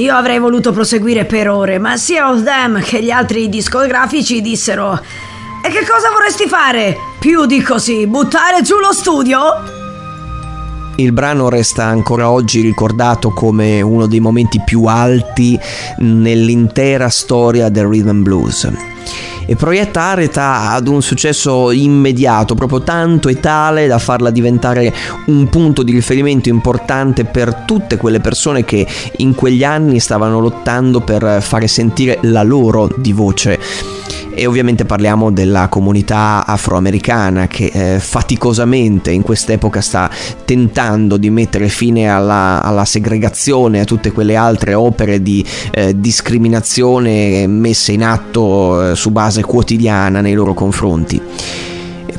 Io 0.00 0.14
avrei 0.14 0.38
voluto 0.38 0.72
proseguire 0.72 1.26
per 1.26 1.50
ore, 1.50 1.78
ma 1.78 1.98
sia 1.98 2.30
Oldham 2.30 2.80
che 2.80 3.02
gli 3.02 3.10
altri 3.10 3.50
discografici 3.50 4.40
dissero: 4.40 4.98
E 5.62 5.68
che 5.68 5.84
cosa 5.86 6.08
vorresti 6.10 6.48
fare? 6.48 6.96
Più 7.18 7.44
di 7.44 7.60
così, 7.60 8.06
buttare 8.06 8.62
giù 8.62 8.78
lo 8.78 8.94
studio? 8.94 9.40
Il 10.96 11.12
brano 11.12 11.50
resta 11.50 11.84
ancora 11.84 12.30
oggi 12.30 12.62
ricordato 12.62 13.32
come 13.32 13.82
uno 13.82 14.06
dei 14.06 14.20
momenti 14.20 14.62
più 14.64 14.84
alti 14.84 15.60
nell'intera 15.98 17.10
storia 17.10 17.68
del 17.68 17.84
rhythm 17.84 18.22
blues. 18.22 18.72
E 19.50 19.56
proietta 19.56 20.02
Aretha 20.02 20.70
ad 20.70 20.86
un 20.86 21.02
successo 21.02 21.72
immediato, 21.72 22.54
proprio 22.54 22.82
tanto 22.82 23.28
e 23.28 23.40
tale 23.40 23.88
da 23.88 23.98
farla 23.98 24.30
diventare 24.30 24.94
un 25.26 25.48
punto 25.48 25.82
di 25.82 25.90
riferimento 25.90 26.48
importante 26.48 27.24
per 27.24 27.64
tutte 27.66 27.96
quelle 27.96 28.20
persone 28.20 28.64
che 28.64 28.86
in 29.16 29.34
quegli 29.34 29.64
anni 29.64 29.98
stavano 29.98 30.38
lottando 30.38 31.00
per 31.00 31.42
fare 31.42 31.66
sentire 31.66 32.20
la 32.22 32.44
loro 32.44 32.88
di 32.96 33.12
voce 33.12 33.89
e 34.40 34.46
ovviamente 34.46 34.86
parliamo 34.86 35.30
della 35.30 35.68
comunità 35.68 36.46
afroamericana 36.46 37.46
che 37.46 37.66
eh, 37.66 38.00
faticosamente 38.00 39.10
in 39.10 39.20
quest'epoca 39.20 39.82
sta 39.82 40.08
tentando 40.46 41.18
di 41.18 41.28
mettere 41.28 41.68
fine 41.68 42.08
alla, 42.08 42.62
alla 42.62 42.86
segregazione 42.86 43.80
a 43.80 43.84
tutte 43.84 44.12
quelle 44.12 44.36
altre 44.36 44.72
opere 44.72 45.20
di 45.20 45.44
eh, 45.72 46.00
discriminazione 46.00 47.46
messe 47.46 47.92
in 47.92 48.02
atto 48.02 48.92
eh, 48.92 48.96
su 48.96 49.10
base 49.10 49.42
quotidiana 49.42 50.22
nei 50.22 50.32
loro 50.32 50.54
confronti. 50.54 51.20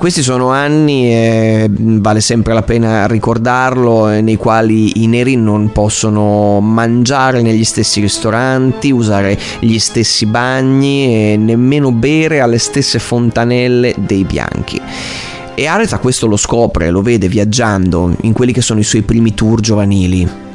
Questi 0.01 0.24
sono 0.24 0.50
anni, 0.50 1.13
e 1.13 1.70
vale 1.70 2.22
sempre 2.22 2.55
la 2.55 2.63
pena 2.63 3.05
ricordarlo, 3.05 4.10
eh, 4.10 4.22
nei 4.22 4.36
quali 4.36 5.03
i 5.03 5.05
neri 5.05 5.36
non 5.36 5.72
possono 5.72 6.60
mangiare 6.60 7.43
negli 7.43 7.63
stessi 7.63 8.01
ristoranti, 8.01 8.89
usare 8.89 9.38
gli 9.60 9.78
stessi 9.78 10.25
bagni 10.25 11.34
e 11.34 11.38
nemmeno 11.38 11.91
bere 11.91 12.39
alle 12.39 12.58
stesse 12.58 12.97
fontanelle 12.97 13.93
dei 13.99 14.23
bianchi. 14.23 14.82
E 15.54 15.67
Aretha 15.67 15.99
questo 15.99 16.25
lo 16.25 16.36
scopre, 16.36 16.89
lo 16.89 17.04
vede 17.04 17.28
viaggiando 17.28 18.15
in 18.21 18.34
quelli 18.34 18.54
che 18.54 18.62
sono 18.62 18.80
i 18.80 18.84
suoi 18.84 19.04
primi 19.04 19.36
tour 19.36 19.60
giovanili. 19.60 20.50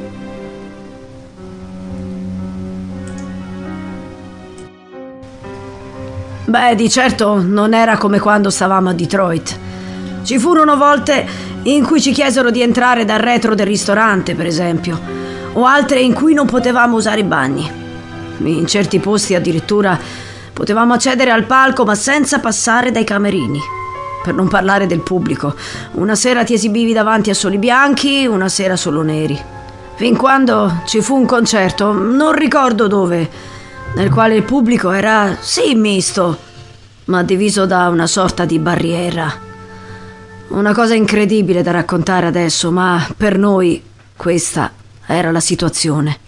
Beh, 6.47 6.75
di 6.75 6.89
certo 6.89 7.41
non 7.41 7.73
era 7.73 7.97
come 7.97 8.19
quando 8.19 8.49
stavamo 8.49 8.87
a 8.87 8.93
Detroit. 8.93 9.59
Ci 10.23 10.39
furono 10.39 10.77
volte 10.77 11.27
in 11.63 11.83
cui 11.83 11.99
ci 11.99 12.13
chiesero 12.13 12.51
di 12.51 12.61
entrare 12.61 13.03
dal 13.03 13.19
retro 13.19 13.53
del 13.53 13.65
ristorante, 13.65 14.33
per 14.33 14.45
esempio, 14.45 14.97
o 15.51 15.65
altre 15.65 15.99
in 15.99 16.13
cui 16.13 16.33
non 16.33 16.47
potevamo 16.47 16.95
usare 16.95 17.19
i 17.19 17.25
bagni. 17.25 17.69
In 18.37 18.65
certi 18.65 18.99
posti 18.99 19.35
addirittura 19.35 19.99
potevamo 20.53 20.93
accedere 20.93 21.31
al 21.31 21.43
palco 21.43 21.83
ma 21.83 21.95
senza 21.95 22.39
passare 22.39 22.91
dai 22.91 23.03
camerini. 23.03 23.59
Per 24.23 24.33
non 24.33 24.47
parlare 24.47 24.87
del 24.87 25.01
pubblico. 25.01 25.53
Una 25.95 26.15
sera 26.15 26.45
ti 26.45 26.53
esibivi 26.53 26.93
davanti 26.93 27.29
a 27.29 27.33
soli 27.33 27.57
bianchi, 27.57 28.25
una 28.25 28.47
sera 28.47 28.77
solo 28.77 29.01
neri. 29.01 29.37
Fin 29.95 30.15
quando 30.15 30.81
ci 30.85 31.01
fu 31.01 31.17
un 31.17 31.25
concerto, 31.25 31.91
non 31.91 32.31
ricordo 32.31 32.87
dove, 32.87 33.55
nel 33.95 34.09
quale 34.11 34.35
il 34.35 34.43
pubblico 34.43 34.91
era 34.91 35.37
sì 35.39 35.73
misto, 35.75 36.37
ma 37.05 37.23
diviso 37.23 37.65
da 37.65 37.87
una 37.87 38.07
sorta 38.07 38.45
di 38.45 38.59
barriera. 38.59 39.31
Una 40.49 40.73
cosa 40.73 40.93
incredibile 40.93 41.61
da 41.61 41.71
raccontare 41.71 42.25
adesso, 42.25 42.71
ma 42.71 43.05
per 43.15 43.37
noi 43.37 43.81
questa 44.15 44.71
era 45.05 45.31
la 45.31 45.39
situazione. 45.39 46.19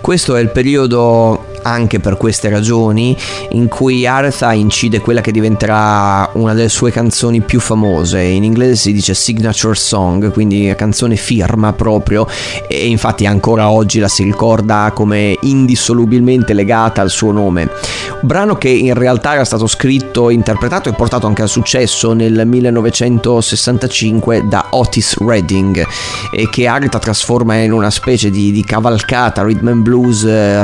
Questo 0.00 0.36
è 0.36 0.40
il 0.40 0.50
periodo 0.50 1.46
anche 1.66 1.98
per 1.98 2.16
queste 2.16 2.48
ragioni 2.48 3.16
in 3.50 3.68
cui 3.68 4.06
Aretha 4.06 4.52
incide 4.52 5.00
quella 5.00 5.20
che 5.20 5.32
diventerà 5.32 6.30
una 6.34 6.54
delle 6.54 6.68
sue 6.68 6.90
canzoni 6.90 7.40
più 7.40 7.58
famose. 7.60 8.20
In 8.22 8.44
inglese 8.44 8.74
si 8.76 8.92
dice 8.92 9.14
signature 9.14 9.74
song 9.74 10.30
quindi 10.30 10.72
canzone 10.76 11.16
firma 11.16 11.72
proprio 11.72 12.26
e 12.68 12.86
infatti 12.86 13.26
ancora 13.26 13.70
oggi 13.70 13.98
la 13.98 14.08
si 14.08 14.22
ricorda 14.22 14.92
come 14.94 15.36
indissolubilmente 15.42 16.52
legata 16.52 17.00
al 17.02 17.10
suo 17.10 17.32
nome. 17.32 17.62
Un 17.62 18.28
brano 18.28 18.56
che 18.56 18.68
in 18.68 18.94
realtà 18.94 19.34
era 19.34 19.44
stato 19.44 19.66
scritto 19.66 20.30
interpretato 20.30 20.88
e 20.88 20.92
portato 20.92 21.26
anche 21.26 21.42
al 21.42 21.48
successo 21.48 22.12
nel 22.12 22.46
1965 22.46 24.44
da 24.48 24.68
Otis 24.70 25.16
Redding 25.18 25.84
e 26.32 26.48
che 26.48 26.66
Aretha 26.66 26.98
trasforma 26.98 27.56
in 27.56 27.72
una 27.72 27.90
specie 27.90 28.30
di, 28.30 28.52
di 28.52 28.64
cavalcata 28.64 29.42
rhythm 29.42 29.68
and 29.68 29.82
blues 29.82 30.24
eh, 30.24 30.62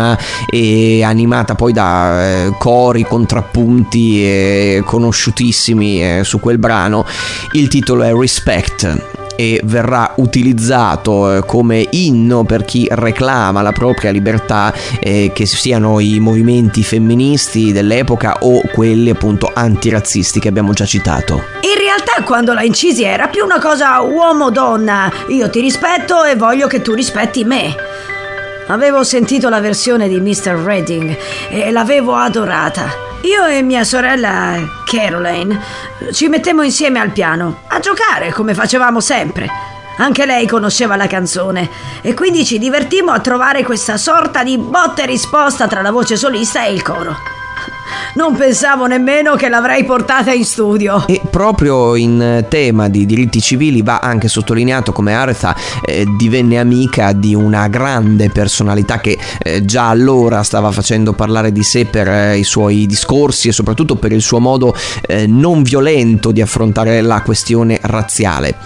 ritmatissima 0.00 0.18
e 0.48 1.02
animata 1.04 1.54
poi 1.54 1.72
da 1.72 2.22
eh, 2.22 2.54
cori, 2.58 3.04
contrappunti 3.04 4.24
eh, 4.24 4.82
conosciutissimi 4.84 6.24
su 6.24 6.40
quel 6.40 6.58
brano. 6.58 7.04
Il 7.52 7.68
titolo 7.68 8.02
è 8.02 8.12
Respect 8.14 9.18
e 9.36 9.58
verrà 9.64 10.12
utilizzato 10.16 11.36
eh, 11.36 11.46
come 11.46 11.86
inno 11.92 12.44
per 12.44 12.64
chi 12.64 12.86
reclama 12.90 13.62
la 13.62 13.72
propria 13.72 14.10
libertà, 14.10 14.72
eh, 14.98 15.30
che 15.34 15.46
siano 15.46 15.98
i 15.98 16.20
movimenti 16.20 16.82
femministi 16.82 17.72
dell'epoca 17.72 18.36
o 18.40 18.60
quelli 18.72 19.08
appunto 19.08 19.50
antirazzisti 19.52 20.40
che 20.40 20.48
abbiamo 20.48 20.72
già 20.72 20.84
citato. 20.84 21.42
In 21.62 21.78
realtà 21.78 22.22
quando 22.22 22.52
la 22.52 22.62
incisi 22.62 23.02
era 23.02 23.28
più 23.28 23.44
una 23.44 23.58
cosa 23.58 24.00
uomo-donna. 24.00 25.10
Io 25.28 25.48
ti 25.48 25.60
rispetto 25.60 26.22
e 26.24 26.36
voglio 26.36 26.66
che 26.66 26.82
tu 26.82 26.92
rispetti 26.92 27.44
me. 27.44 27.74
Avevo 28.70 29.02
sentito 29.02 29.48
la 29.48 29.58
versione 29.58 30.06
di 30.06 30.20
Mr. 30.20 30.54
Redding 30.54 31.16
e 31.50 31.72
l'avevo 31.72 32.14
adorata. 32.14 32.88
Io 33.22 33.44
e 33.44 33.62
mia 33.62 33.82
sorella 33.82 34.58
Caroline 34.84 35.60
ci 36.12 36.28
mettemmo 36.28 36.62
insieme 36.62 37.00
al 37.00 37.10
piano 37.10 37.62
a 37.66 37.80
giocare 37.80 38.32
come 38.32 38.54
facevamo 38.54 39.00
sempre. 39.00 39.48
Anche 39.96 40.24
lei 40.24 40.46
conosceva 40.46 40.94
la 40.94 41.08
canzone 41.08 41.68
e 42.00 42.14
quindi 42.14 42.44
ci 42.44 42.58
divertimmo 42.58 43.10
a 43.10 43.18
trovare 43.18 43.64
questa 43.64 43.96
sorta 43.96 44.44
di 44.44 44.56
botta 44.56 45.02
e 45.02 45.06
risposta 45.06 45.66
tra 45.66 45.82
la 45.82 45.90
voce 45.90 46.14
solista 46.14 46.64
e 46.64 46.72
il 46.72 46.82
coro. 46.82 47.39
Non 48.12 48.36
pensavo 48.36 48.86
nemmeno 48.86 49.36
che 49.36 49.48
l'avrei 49.48 49.84
portata 49.84 50.32
in 50.32 50.44
studio. 50.44 51.06
E 51.06 51.20
proprio 51.30 51.94
in 51.94 52.44
tema 52.48 52.88
di 52.88 53.06
diritti 53.06 53.40
civili 53.40 53.82
va 53.82 53.98
anche 53.98 54.26
sottolineato 54.26 54.90
come 54.92 55.14
Aretha 55.14 55.54
eh, 55.84 56.04
divenne 56.16 56.58
amica 56.58 57.12
di 57.12 57.34
una 57.34 57.68
grande 57.68 58.28
personalità 58.30 58.98
che 58.98 59.16
eh, 59.38 59.64
già 59.64 59.88
allora 59.88 60.42
stava 60.42 60.72
facendo 60.72 61.12
parlare 61.12 61.52
di 61.52 61.62
sé 61.62 61.84
per 61.84 62.08
eh, 62.08 62.38
i 62.38 62.44
suoi 62.44 62.86
discorsi 62.86 63.48
e 63.48 63.52
soprattutto 63.52 63.94
per 63.94 64.12
il 64.12 64.22
suo 64.22 64.40
modo 64.40 64.74
eh, 65.06 65.26
non 65.26 65.62
violento 65.62 66.32
di 66.32 66.40
affrontare 66.40 67.00
la 67.02 67.22
questione 67.22 67.78
razziale. 67.80 68.56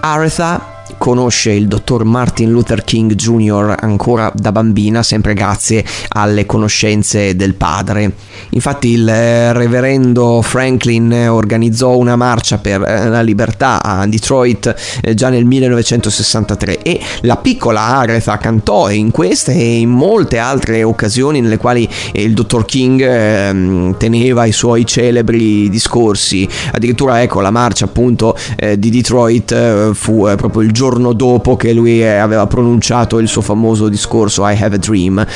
Aretha 0.00 0.69
conosce 1.00 1.52
il 1.52 1.66
dottor 1.66 2.04
Martin 2.04 2.50
Luther 2.50 2.84
King 2.84 3.14
Jr. 3.14 3.74
ancora 3.80 4.30
da 4.34 4.52
bambina, 4.52 5.02
sempre 5.02 5.32
grazie 5.32 5.82
alle 6.08 6.44
conoscenze 6.44 7.34
del 7.34 7.54
padre. 7.54 8.12
Infatti 8.50 8.88
il 8.88 9.08
eh, 9.08 9.54
reverendo 9.54 10.42
Franklin 10.42 11.28
organizzò 11.30 11.96
una 11.96 12.16
marcia 12.16 12.58
per 12.58 12.82
eh, 12.82 13.08
la 13.08 13.22
libertà 13.22 13.82
a 13.82 14.06
Detroit 14.06 14.74
eh, 15.00 15.14
già 15.14 15.30
nel 15.30 15.46
1963 15.46 16.82
e 16.82 17.00
la 17.22 17.38
piccola 17.38 17.80
Aretha 17.80 18.36
cantò 18.36 18.90
in 18.90 19.10
queste 19.10 19.54
e 19.54 19.78
in 19.78 19.88
molte 19.88 20.36
altre 20.36 20.82
occasioni 20.82 21.40
nelle 21.40 21.56
quali 21.56 21.88
il 22.12 22.34
dottor 22.34 22.66
King 22.66 23.00
ehm, 23.00 23.96
teneva 23.96 24.44
i 24.44 24.52
suoi 24.52 24.84
celebri 24.84 25.70
discorsi. 25.70 26.46
Addirittura 26.72 27.22
ecco 27.22 27.40
la 27.40 27.50
marcia 27.50 27.86
appunto 27.86 28.36
di 28.76 28.90
Detroit 28.90 29.92
fu 29.92 30.28
proprio 30.36 30.60
il 30.60 30.72
giorno 30.72 30.88
dopo 30.98 31.56
che 31.56 31.72
lui 31.72 32.02
eh, 32.02 32.16
aveva 32.16 32.46
pronunciato 32.46 33.18
il 33.18 33.28
suo 33.28 33.42
famoso 33.42 33.88
discorso 33.88 34.46
I 34.46 34.56
Have 34.60 34.76
a 34.76 34.78
Dream 34.78 35.26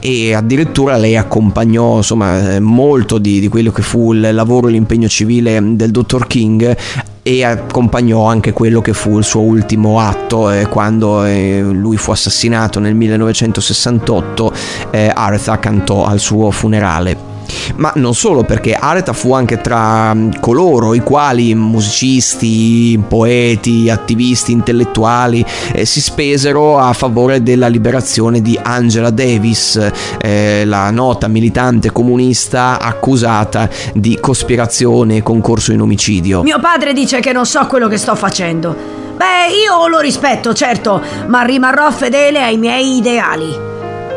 e 0.00 0.32
addirittura 0.32 0.96
lei 0.96 1.16
accompagnò 1.16 1.96
insomma 1.96 2.54
eh, 2.54 2.60
molto 2.60 3.18
di, 3.18 3.40
di 3.40 3.48
quello 3.48 3.72
che 3.72 3.82
fu 3.82 4.12
il 4.12 4.32
lavoro 4.32 4.68
e 4.68 4.72
l'impegno 4.72 5.08
civile 5.08 5.60
del 5.74 5.90
dottor 5.90 6.26
King 6.26 6.76
e 7.22 7.44
accompagnò 7.44 8.24
anche 8.26 8.52
quello 8.52 8.80
che 8.80 8.92
fu 8.92 9.18
il 9.18 9.24
suo 9.24 9.40
ultimo 9.40 10.00
atto 10.00 10.50
eh, 10.50 10.66
quando 10.68 11.24
eh, 11.24 11.60
lui 11.62 11.96
fu 11.96 12.12
assassinato 12.12 12.78
nel 12.78 12.94
1968 12.94 14.52
eh, 14.90 15.10
Aretha 15.12 15.58
cantò 15.58 16.04
al 16.04 16.20
suo 16.20 16.50
funerale 16.50 17.37
ma 17.76 17.92
non 17.96 18.14
solo 18.14 18.44
perché 18.44 18.74
Aretha 18.74 19.12
fu 19.12 19.32
anche 19.32 19.60
tra 19.60 20.14
mm, 20.14 20.32
coloro 20.40 20.94
i 20.94 21.00
quali 21.00 21.54
musicisti, 21.54 23.02
poeti, 23.06 23.90
attivisti 23.90 24.52
intellettuali 24.52 25.44
eh, 25.72 25.84
si 25.84 26.00
spesero 26.00 26.78
a 26.78 26.92
favore 26.92 27.42
della 27.42 27.68
liberazione 27.68 28.40
di 28.40 28.58
Angela 28.60 29.10
Davis, 29.10 29.90
eh, 30.20 30.64
la 30.64 30.90
nota 30.90 31.28
militante 31.28 31.90
comunista 31.92 32.78
accusata 32.80 33.68
di 33.94 34.18
cospirazione 34.20 35.16
e 35.16 35.22
concorso 35.22 35.72
in 35.72 35.80
omicidio. 35.80 36.42
Mio 36.42 36.60
padre 36.60 36.92
dice 36.92 37.20
che 37.20 37.32
non 37.32 37.46
so 37.46 37.66
quello 37.66 37.88
che 37.88 37.96
sto 37.96 38.14
facendo. 38.14 39.06
Beh, 39.16 39.52
io 39.64 39.88
lo 39.88 39.98
rispetto, 39.98 40.54
certo, 40.54 41.02
ma 41.26 41.42
rimarrò 41.42 41.90
fedele 41.90 42.42
ai 42.42 42.56
miei 42.56 42.98
ideali. 42.98 43.52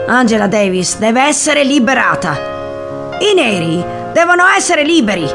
Angela 0.07 0.47
Davis 0.47 0.97
deve 0.97 1.23
essere 1.23 1.63
liberata. 1.63 2.60
I 3.21 3.35
neri 3.35 3.85
devono 4.13 4.47
essere 4.47 4.83
liberi. 4.83 5.29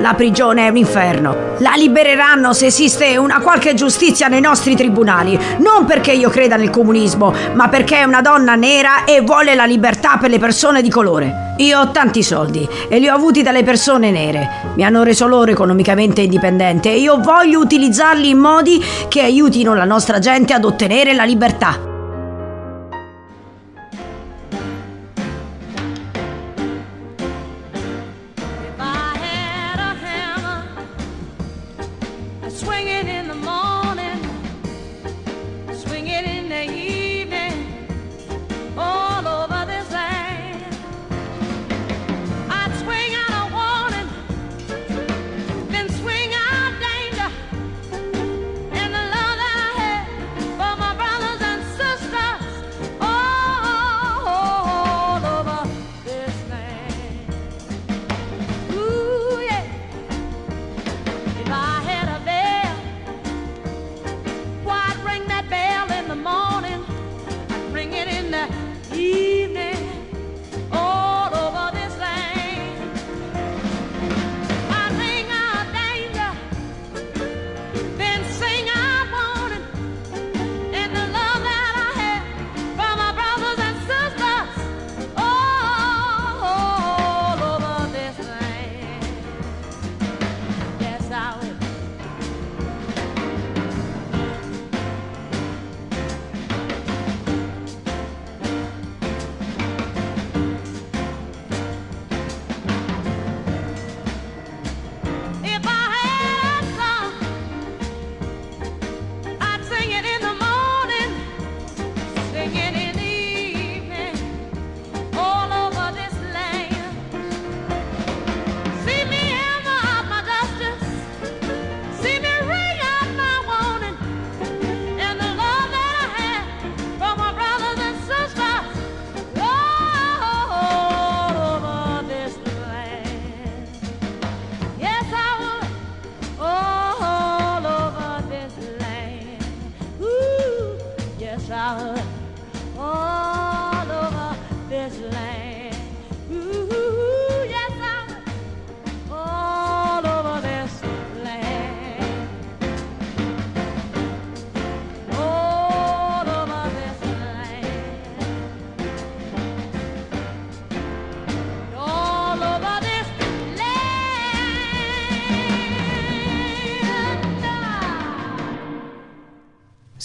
La 0.00 0.14
prigione 0.14 0.66
è 0.66 0.68
un 0.68 0.78
inferno. 0.78 1.54
La 1.58 1.74
libereranno 1.76 2.52
se 2.52 2.66
esiste 2.66 3.16
una 3.18 3.38
qualche 3.38 3.72
giustizia 3.74 4.26
nei 4.26 4.40
nostri 4.40 4.74
tribunali. 4.74 5.38
Non 5.58 5.84
perché 5.84 6.10
io 6.10 6.28
creda 6.28 6.56
nel 6.56 6.70
comunismo, 6.70 7.32
ma 7.54 7.68
perché 7.68 7.98
è 7.98 8.02
una 8.02 8.20
donna 8.20 8.56
nera 8.56 9.04
e 9.04 9.20
vuole 9.20 9.54
la 9.54 9.64
libertà 9.64 10.16
per 10.20 10.28
le 10.28 10.40
persone 10.40 10.82
di 10.82 10.90
colore. 10.90 11.54
Io 11.58 11.78
ho 11.78 11.90
tanti 11.92 12.24
soldi 12.24 12.68
e 12.88 12.98
li 12.98 13.08
ho 13.08 13.14
avuti 13.14 13.42
dalle 13.42 13.62
persone 13.62 14.10
nere. 14.10 14.72
Mi 14.74 14.82
hanno 14.82 15.04
reso 15.04 15.28
loro 15.28 15.52
economicamente 15.52 16.22
indipendente 16.22 16.90
e 16.90 16.98
io 16.98 17.20
voglio 17.20 17.60
utilizzarli 17.60 18.28
in 18.28 18.38
modi 18.38 18.84
che 19.08 19.20
aiutino 19.20 19.72
la 19.74 19.84
nostra 19.84 20.18
gente 20.18 20.52
ad 20.52 20.64
ottenere 20.64 21.14
la 21.14 21.24
libertà. 21.24 21.89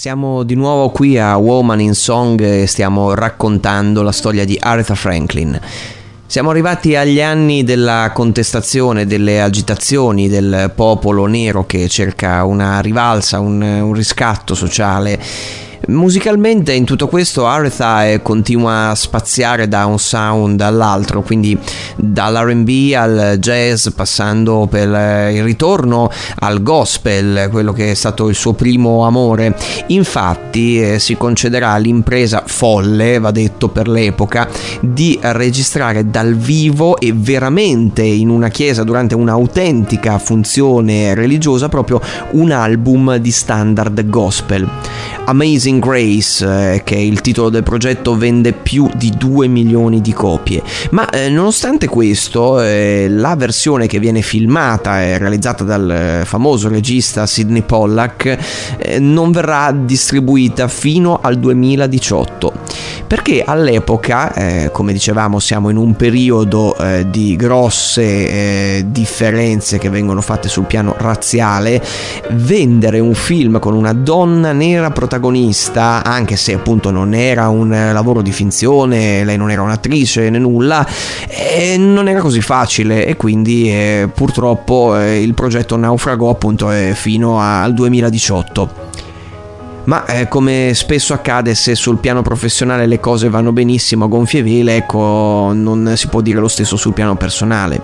Siamo 0.05 0.43
di 0.43 0.53
nuovo 0.53 0.91
qui 0.91 1.17
a 1.17 1.35
Woman 1.35 1.81
in 1.81 1.95
Song 1.95 2.39
e 2.39 2.67
stiamo 2.67 3.15
raccontando 3.15 4.03
la 4.03 4.11
storia 4.11 4.45
di 4.45 4.55
Aretha 4.59 4.93
Franklin. 4.93 5.59
Siamo 6.27 6.51
arrivati 6.51 6.95
agli 6.95 7.19
anni 7.19 7.63
della 7.63 8.11
contestazione, 8.13 9.07
delle 9.07 9.41
agitazioni 9.41 10.29
del 10.29 10.71
popolo 10.75 11.25
nero 11.25 11.65
che 11.65 11.87
cerca 11.89 12.43
una 12.43 12.81
rivalsa, 12.81 13.39
un, 13.39 13.59
un 13.59 13.93
riscatto 13.93 14.53
sociale. 14.53 15.19
Musicalmente 15.88 16.73
in 16.73 16.83
tutto 16.83 17.07
questo 17.07 17.45
Aretha 17.45 18.07
eh, 18.07 18.21
continua 18.21 18.89
a 18.89 18.95
spaziare 18.95 19.67
da 19.67 19.85
un 19.85 19.99
sound 19.99 20.59
all'altro, 20.61 21.21
quindi 21.21 21.57
dall'RB 21.95 22.93
al 22.95 23.38
jazz 23.39 23.89
passando 23.89 24.67
per 24.69 24.91
eh, 24.91 25.35
il 25.35 25.43
ritorno 25.43 26.09
al 26.39 26.63
gospel, 26.63 27.49
quello 27.51 27.71
che 27.73 27.91
è 27.91 27.93
stato 27.93 28.29
il 28.29 28.35
suo 28.35 28.53
primo 28.53 29.05
amore. 29.05 29.55
Infatti 29.88 30.81
eh, 30.81 30.99
si 30.99 31.15
concederà 31.17 31.77
l'impresa 31.77 32.43
folle, 32.45 33.19
va 33.19 33.31
detto 33.31 33.69
per 33.69 33.88
l'epoca, 33.88 34.47
di 34.79 35.19
registrare 35.21 36.09
dal 36.09 36.35
vivo 36.35 36.97
e 36.97 37.13
veramente 37.13 38.01
in 38.01 38.29
una 38.29 38.49
chiesa 38.49 38.83
durante 38.83 39.13
un'autentica 39.13 40.17
funzione 40.17 41.13
religiosa 41.13 41.69
proprio 41.69 42.01
un 42.31 42.51
album 42.51 43.17
di 43.17 43.31
standard 43.31 44.07
gospel. 44.09 44.67
Amazing 45.25 45.64
Grace, 45.73 46.73
eh, 46.73 46.84
che 46.84 46.95
è 46.95 46.99
il 46.99 47.21
titolo 47.21 47.49
del 47.49 47.63
progetto, 47.63 48.15
vende 48.15 48.54
più 48.54 48.88
di 48.95 49.12
2 49.17 49.47
milioni 49.47 49.99
di 49.99 50.13
copie. 50.13 50.62
Ma 50.91 51.10
eh, 51.10 51.30
nonostante 51.30 51.88
questo, 51.88 52.62
eh, 52.62 53.08
la 53.10 53.36
versione 53.36 53.88
che 53.88 53.99
viene 53.99 54.21
filmata 54.21 55.01
e 55.01 55.17
realizzata 55.17 55.63
dal 55.63 55.89
eh, 55.89 56.25
famoso 56.25 56.69
regista 56.69 57.25
Sidney 57.25 57.63
Pollack 57.63 58.38
eh, 58.78 58.99
non 58.99 59.32
verrà 59.32 59.71
distribuita 59.71 60.67
fino 60.67 61.19
al 61.21 61.39
2018. 61.39 62.54
Perché 63.08 63.43
all'epoca, 63.43 64.34
eh, 64.34 64.69
come 64.71 64.93
dicevamo, 64.93 65.39
siamo 65.39 65.69
in 65.69 65.78
un 65.78 65.95
periodo 65.95 66.75
di 67.06 67.36
grosse 67.36 68.84
differenze 68.88 69.78
che 69.78 69.89
vengono 69.89 70.21
fatte 70.21 70.49
sul 70.49 70.65
piano 70.65 70.95
razziale. 70.97 71.82
Vendere 72.32 72.99
un 72.99 73.13
film 73.13 73.60
con 73.60 73.75
una 73.75 73.93
donna 73.93 74.51
nera 74.51 74.89
protagonista, 74.89 75.54
anche 76.03 76.35
se 76.35 76.53
appunto 76.53 76.91
non 76.91 77.13
era 77.13 77.47
un 77.49 77.69
lavoro 77.69 78.21
di 78.21 78.31
finzione, 78.31 79.23
lei 79.23 79.37
non 79.37 79.51
era 79.51 79.61
un'attrice 79.61 80.29
né 80.29 80.37
nulla, 80.37 80.85
non 81.77 82.07
era 82.07 82.19
così 82.19 82.41
facile 82.41 83.05
e 83.05 83.15
quindi 83.15 83.69
eh, 83.69 84.09
purtroppo 84.13 84.97
eh, 84.99 85.21
il 85.21 85.33
progetto 85.33 85.75
naufragò 85.77 86.29
appunto 86.29 86.71
eh, 86.71 86.93
fino 86.95 87.39
al 87.39 87.73
2018. 87.73 88.83
Ma 89.85 90.05
eh, 90.05 90.27
come 90.27 90.71
spesso 90.73 91.13
accade, 91.13 91.53
se 91.53 91.75
sul 91.75 91.99
piano 91.99 92.23
professionale 92.23 92.87
le 92.87 92.99
cose 92.99 93.29
vanno 93.29 93.51
benissimo 93.51 94.05
a 94.05 94.07
gonfie 94.07 94.41
vele, 94.41 94.77
ecco, 94.77 95.51
non 95.53 95.93
si 95.95 96.07
può 96.07 96.21
dire 96.21 96.39
lo 96.39 96.47
stesso 96.47 96.75
sul 96.75 96.93
piano 96.93 97.15
personale. 97.15 97.79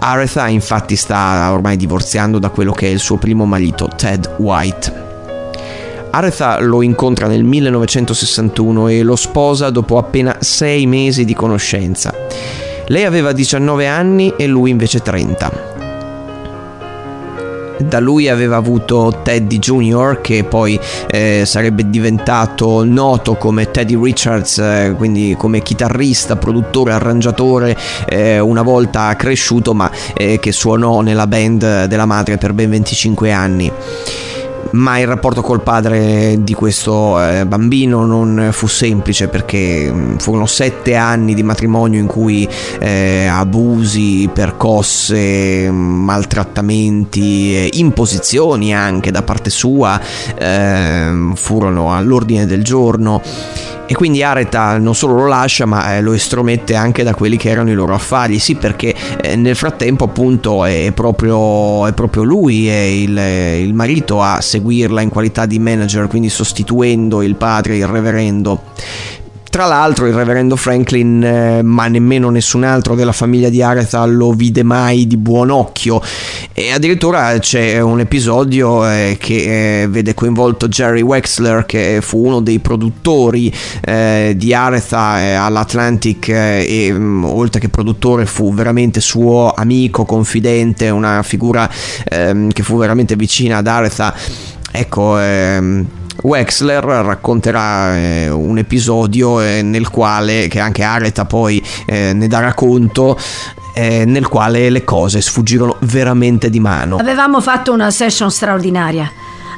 Aretha 0.00 0.48
infatti 0.48 0.96
sta 0.96 1.52
ormai 1.52 1.76
divorziando 1.76 2.38
da 2.38 2.48
quello 2.48 2.72
che 2.72 2.86
è 2.86 2.90
il 2.90 2.98
suo 2.98 3.16
primo 3.16 3.44
marito, 3.44 3.88
Ted 3.96 4.28
White. 4.38 5.09
Aretha 6.10 6.58
lo 6.60 6.82
incontra 6.82 7.28
nel 7.28 7.44
1961 7.44 8.88
e 8.88 9.02
lo 9.02 9.14
sposa 9.14 9.70
dopo 9.70 9.96
appena 9.96 10.36
sei 10.40 10.86
mesi 10.86 11.24
di 11.24 11.34
conoscenza. 11.34 12.12
Lei 12.86 13.04
aveva 13.04 13.30
19 13.30 13.86
anni 13.86 14.34
e 14.36 14.48
lui 14.48 14.70
invece 14.70 15.00
30. 15.00 15.68
Da 17.78 18.00
lui 18.00 18.28
aveva 18.28 18.56
avuto 18.56 19.20
Teddy 19.22 19.58
Jr., 19.58 20.20
che 20.20 20.44
poi 20.44 20.78
eh, 21.08 21.44
sarebbe 21.46 21.88
diventato 21.88 22.84
noto 22.84 23.36
come 23.36 23.70
Teddy 23.70 23.96
Richards, 23.98 24.58
eh, 24.58 24.94
quindi 24.98 25.34
come 25.38 25.62
chitarrista, 25.62 26.36
produttore, 26.36 26.92
arrangiatore, 26.92 27.76
eh, 28.06 28.38
una 28.40 28.62
volta 28.62 29.14
cresciuto, 29.16 29.72
ma 29.72 29.90
eh, 30.12 30.38
che 30.40 30.52
suonò 30.52 31.00
nella 31.00 31.26
band 31.26 31.84
della 31.84 32.06
madre 32.06 32.36
per 32.36 32.52
ben 32.52 32.68
25 32.68 33.32
anni 33.32 33.72
ma 34.72 34.98
il 34.98 35.06
rapporto 35.06 35.42
col 35.42 35.62
padre 35.62 36.38
di 36.42 36.54
questo 36.54 37.22
eh, 37.22 37.46
bambino 37.46 38.04
non 38.04 38.50
fu 38.52 38.66
semplice 38.66 39.28
perché 39.28 39.90
mh, 39.90 40.18
furono 40.18 40.46
sette 40.46 40.94
anni 40.94 41.34
di 41.34 41.42
matrimonio 41.42 41.98
in 41.98 42.06
cui 42.06 42.48
eh, 42.78 43.26
abusi, 43.26 44.28
percosse, 44.32 45.70
mh, 45.70 45.74
maltrattamenti, 45.74 47.56
eh, 47.56 47.68
imposizioni 47.72 48.74
anche 48.74 49.10
da 49.10 49.22
parte 49.22 49.50
sua 49.50 50.00
ehm, 50.38 51.34
furono 51.34 51.94
all'ordine 51.94 52.46
del 52.46 52.62
giorno 52.62 53.22
e 53.90 53.94
quindi 53.94 54.22
Areta 54.22 54.78
non 54.78 54.94
solo 54.94 55.14
lo 55.14 55.26
lascia 55.26 55.66
ma 55.66 55.96
eh, 55.96 56.00
lo 56.00 56.12
estromette 56.12 56.76
anche 56.76 57.02
da 57.02 57.12
quelli 57.12 57.36
che 57.36 57.50
erano 57.50 57.72
i 57.72 57.74
loro 57.74 57.92
affari. 57.92 58.38
Sì 58.38 58.54
perché 58.54 58.94
eh, 59.20 59.34
nel 59.34 59.56
frattempo 59.56 60.04
appunto 60.04 60.64
è 60.64 60.92
proprio, 60.94 61.84
è 61.88 61.92
proprio 61.92 62.22
lui 62.22 62.68
è 62.68 62.82
il, 62.82 63.18
il 63.66 63.74
marito 63.74 64.22
a 64.22 64.40
seguirla 64.40 65.00
in 65.00 65.08
qualità 65.08 65.44
di 65.44 65.58
manager 65.58 66.06
quindi 66.06 66.28
sostituendo 66.28 67.20
il 67.20 67.34
padre 67.34 67.78
il 67.78 67.86
reverendo 67.88 68.62
tra 69.50 69.66
l'altro 69.66 70.06
il 70.06 70.14
reverendo 70.14 70.54
Franklin, 70.54 71.22
eh, 71.22 71.62
ma 71.62 71.88
nemmeno 71.88 72.30
nessun 72.30 72.62
altro 72.62 72.94
della 72.94 73.12
famiglia 73.12 73.48
di 73.48 73.60
Aretha 73.60 74.04
lo 74.04 74.32
vide 74.32 74.62
mai 74.62 75.08
di 75.08 75.16
buon 75.16 75.50
occhio 75.50 76.00
e 76.52 76.70
addirittura 76.70 77.36
c'è 77.38 77.80
un 77.80 77.98
episodio 77.98 78.88
eh, 78.88 79.16
che 79.18 79.82
eh, 79.82 79.88
vede 79.88 80.14
coinvolto 80.14 80.68
Jerry 80.68 81.00
Wexler 81.02 81.66
che 81.66 81.98
fu 82.00 82.24
uno 82.24 82.40
dei 82.40 82.60
produttori 82.60 83.52
eh, 83.84 84.34
di 84.36 84.54
Aretha 84.54 85.20
eh, 85.20 85.32
all'Atlantic 85.32 86.28
eh, 86.28 86.64
e 86.68 86.92
mh, 86.92 87.24
oltre 87.24 87.58
che 87.60 87.68
produttore 87.68 88.26
fu 88.26 88.54
veramente 88.54 89.00
suo 89.00 89.52
amico, 89.52 90.04
confidente, 90.04 90.90
una 90.90 91.24
figura 91.24 91.68
ehm, 92.08 92.52
che 92.52 92.62
fu 92.62 92.78
veramente 92.78 93.16
vicina 93.16 93.56
ad 93.56 93.66
Aretha. 93.66 94.14
Ecco, 94.72 95.18
ehm, 95.18 95.86
Wexler 96.22 96.82
racconterà 96.84 97.96
eh, 97.96 98.30
un 98.30 98.58
episodio 98.58 99.40
eh, 99.40 99.62
nel 99.62 99.88
quale, 99.88 100.48
che 100.48 100.60
anche 100.60 100.82
Areta 100.82 101.24
poi 101.24 101.64
eh, 101.86 102.12
ne 102.12 102.26
darà 102.26 102.54
conto, 102.54 103.18
eh, 103.74 104.04
nel 104.04 104.28
quale 104.28 104.68
le 104.68 104.84
cose 104.84 105.20
sfuggirono 105.20 105.76
veramente 105.80 106.50
di 106.50 106.60
mano. 106.60 106.96
Avevamo 106.96 107.40
fatto 107.40 107.72
una 107.72 107.90
session 107.90 108.30
straordinaria. 108.30 109.10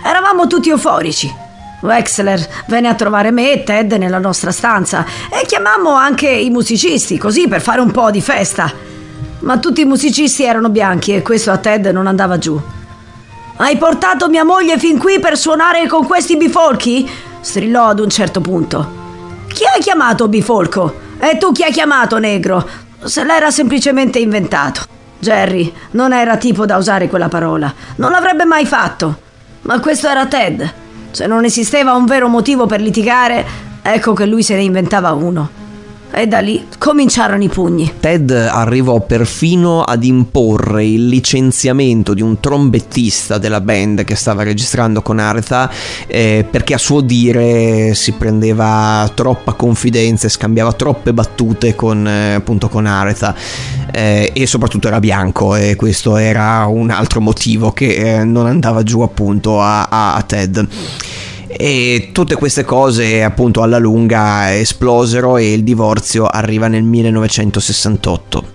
Eravamo 0.05 0.46
tutti 0.46 0.70
euforici. 0.70 1.33
Wexler 1.81 2.64
venne 2.66 2.88
a 2.88 2.94
trovare 2.94 3.33
me 3.33 3.53
e 3.53 3.64
Ted 3.64 3.92
nella 3.94 4.18
nostra 4.18 4.53
stanza 4.53 5.05
e 5.29 5.44
chiamammo 5.46 5.92
anche 5.92 6.29
i 6.29 6.48
musicisti, 6.48 7.18
così 7.18 7.48
per 7.48 7.61
fare 7.61 7.81
un 7.81 7.90
po' 7.90 8.11
di 8.12 8.20
festa. 8.20 8.72
Ma 9.40 9.59
tutti 9.59 9.81
i 9.81 9.85
musicisti 9.85 10.44
erano 10.44 10.68
bianchi 10.68 11.12
e 11.12 11.22
questo 11.22 11.51
a 11.51 11.57
Ted 11.57 11.87
non 11.87 12.07
andava 12.07 12.38
giù. 12.38 12.61
Hai 13.62 13.77
portato 13.77 14.29
mia 14.29 14.42
moglie 14.42 14.77
fin 14.77 14.98
qui 14.98 15.20
per 15.20 15.38
suonare 15.38 15.87
con 15.87 16.05
questi 16.05 16.37
bifolchi? 16.37 17.09
strillò 17.40 17.90
ad 17.90 18.01
un 18.01 18.11
certo 18.11 18.40
punto. 18.40 18.92
Chi 19.46 19.62
hai 19.72 19.81
chiamato 19.81 20.27
bifolco? 20.27 20.92
E 21.20 21.38
tu 21.38 21.53
chi 21.53 21.62
hai 21.62 21.70
chiamato 21.70 22.18
negro? 22.18 22.68
Se 23.05 23.22
l'era 23.22 23.53
semplicemente 23.53 24.18
inventato. 24.18 24.83
Jerry 25.16 25.72
non 25.92 26.12
era 26.12 26.38
tipo 26.38 26.66
da 26.66 26.77
usare 26.77 27.07
quella 27.07 27.29
parola. 27.29 27.72
Non 27.98 28.11
l'avrebbe 28.11 28.44
mai 28.44 28.66
fatto. 28.66 29.20
Ma 29.61 29.79
questo 29.79 30.09
era 30.09 30.27
Ted. 30.27 30.72
Se 31.12 31.29
non 31.29 31.44
esisteva 31.44 31.94
un 31.94 32.05
vero 32.05 32.27
motivo 32.27 32.66
per 32.66 32.81
litigare, 32.81 33.46
ecco 33.81 34.12
che 34.12 34.27
lui 34.27 34.42
se 34.42 34.57
ne 34.57 34.62
inventava 34.62 35.12
uno. 35.12 35.48
E 36.14 36.27
da 36.27 36.40
lì 36.40 36.66
cominciarono 36.77 37.42
i 37.42 37.48
pugni. 37.48 37.90
Ted 37.98 38.31
arrivò 38.31 39.01
perfino 39.01 39.81
ad 39.81 40.05
imporre 40.05 40.85
il 40.85 41.09
licenziamento 41.09 42.12
di 42.12 42.20
un 42.20 42.38
trombettista 42.38 43.38
della 43.38 43.62
band 43.62 44.05
che 44.05 44.14
stava 44.14 44.42
registrando 44.42 45.01
con 45.01 45.18
Aretha 45.18 45.70
eh, 46.07 46.46
perché 46.48 46.75
a 46.75 46.79
suo 46.79 47.01
dire 47.01 47.94
si 47.94 48.12
prendeva 48.12 49.11
troppa 49.14 49.55
confidenza 49.55 50.27
e 50.27 50.31
scambiava 50.31 50.75
troppe 50.75 51.14
battute 51.14 51.75
con, 51.75 52.07
eh, 52.07 52.35
appunto 52.35 52.68
con 52.68 52.85
Aretha 52.85 53.35
eh, 53.90 54.33
e 54.35 54.46
soprattutto 54.46 54.88
era 54.88 55.01
bianco 55.01 55.57
e 55.57 55.77
questo 55.77 56.18
era 56.18 56.66
un 56.66 56.90
altro 56.90 57.22
motivo 57.22 57.72
che 57.72 58.18
eh, 58.20 58.25
non 58.25 58.46
andava 58.46 58.83
giù 58.83 59.01
appunto 59.01 59.62
a, 59.62 59.85
a, 59.85 60.14
a 60.14 60.22
Ted 60.22 60.68
e 61.57 62.11
tutte 62.12 62.35
queste 62.35 62.65
cose 62.65 63.23
appunto 63.23 63.62
alla 63.62 63.79
lunga 63.79 64.57
esplosero 64.57 65.37
e 65.37 65.53
il 65.53 65.65
divorzio 65.65 66.27
arriva 66.27 66.69
nel 66.69 66.83
1968. 66.83 68.52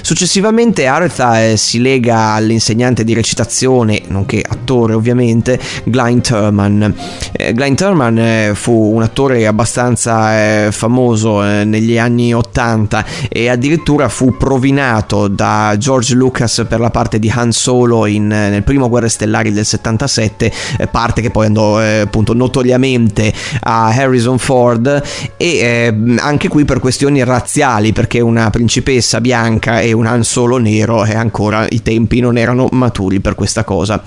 Successivamente 0.00 0.86
Aretha 0.86 1.44
eh, 1.44 1.56
si 1.56 1.80
lega 1.80 2.32
all'insegnante 2.32 3.04
di 3.04 3.14
recitazione, 3.14 4.02
nonché 4.08 4.42
attore 4.46 4.94
ovviamente, 4.94 5.58
Glenn 5.84 6.20
Turman. 6.20 6.94
Eh, 7.32 7.52
Glenn 7.52 7.74
Turman 7.74 8.18
eh, 8.18 8.50
fu 8.54 8.72
un 8.72 9.02
attore 9.02 9.46
abbastanza 9.46 10.70
famoso 10.70 11.40
negli 11.40 11.98
anni 11.98 12.32
80 12.32 13.04
e 13.28 13.48
addirittura 13.48 14.08
fu 14.08 14.36
provinato 14.36 15.28
da 15.28 15.74
George 15.78 16.14
Lucas 16.14 16.64
per 16.68 16.80
la 16.80 16.90
parte 16.90 17.18
di 17.18 17.30
Han 17.34 17.52
Solo 17.52 18.06
in, 18.06 18.26
nel 18.26 18.62
primo 18.62 18.88
Guerre 18.88 19.08
Stellari 19.08 19.52
del 19.52 19.64
77, 19.64 20.52
eh, 20.78 20.86
parte 20.86 21.20
che 21.20 21.30
poi 21.30 21.46
andò 21.46 21.78
appunto 21.78 22.34
notoriamente 22.34 23.32
a 23.60 23.88
Harrison 23.88 24.38
Ford 24.38 25.02
e 25.36 25.94
anche 26.18 26.48
qui 26.48 26.64
per 26.64 26.80
questioni 26.80 27.22
razziali 27.24 27.92
perché 27.92 28.20
una 28.20 28.50
principessa 28.50 29.20
bianca 29.20 29.80
e 29.80 29.92
un 29.98 30.06
Han 30.06 30.24
Solo 30.24 30.58
nero 30.58 31.04
e 31.04 31.14
ancora 31.14 31.66
i 31.68 31.82
tempi 31.82 32.20
non 32.20 32.36
erano 32.36 32.68
maturi 32.72 33.20
per 33.20 33.34
questa 33.34 33.64
cosa. 33.64 34.02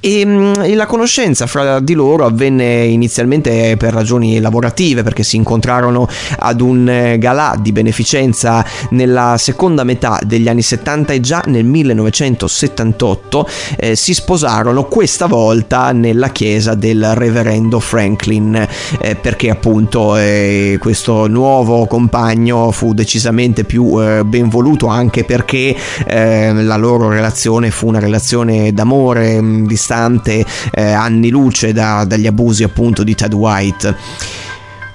E 0.00 0.24
mh, 0.24 0.74
la 0.74 0.86
conoscenza 0.86 1.46
fra 1.46 1.80
di 1.80 1.94
loro 1.94 2.24
avvenne 2.24 2.84
inizialmente 2.84 3.76
per 3.76 3.92
ragioni 3.92 4.38
lavorative 4.40 5.02
perché 5.02 5.22
si 5.22 5.36
incontrarono 5.36 6.06
ad 6.38 6.60
un 6.60 6.88
eh, 6.88 7.18
galà 7.18 7.56
di 7.58 7.72
beneficenza 7.72 8.64
nella 8.90 9.36
seconda 9.38 9.84
metà 9.84 10.18
degli 10.22 10.48
anni 10.48 10.62
70 10.62 11.12
e 11.12 11.20
già 11.20 11.42
nel 11.46 11.64
1978 11.64 13.48
eh, 13.76 13.96
si 13.96 14.14
sposarono 14.14 14.84
questa 14.84 15.26
volta 15.26 15.92
nella 15.92 16.28
chiesa 16.28 16.74
del 16.74 17.14
reverendo 17.14 17.80
Franklin 17.80 18.66
eh, 19.00 19.14
perché 19.16 19.50
appunto 19.50 20.16
eh, 20.16 20.76
questo 20.80 21.26
nuovo 21.28 21.86
compagno 21.86 22.70
fu 22.70 22.94
decisamente 22.94 23.64
più 23.64 24.00
eh, 24.00 24.24
ben 24.24 24.48
voluto 24.48 24.86
anche 25.12 25.24
perché 25.24 25.76
eh, 26.06 26.54
la 26.54 26.76
loro 26.76 27.10
relazione 27.10 27.70
fu 27.70 27.86
una 27.86 27.98
relazione 27.98 28.72
d'amore 28.72 29.38
distante 29.66 30.42
eh, 30.72 30.82
anni 30.90 31.28
luce 31.28 31.74
da- 31.74 32.04
dagli 32.06 32.26
abusi 32.26 32.62
appunto 32.62 33.04
di 33.04 33.14
Ted 33.14 33.34
White. 33.34 33.94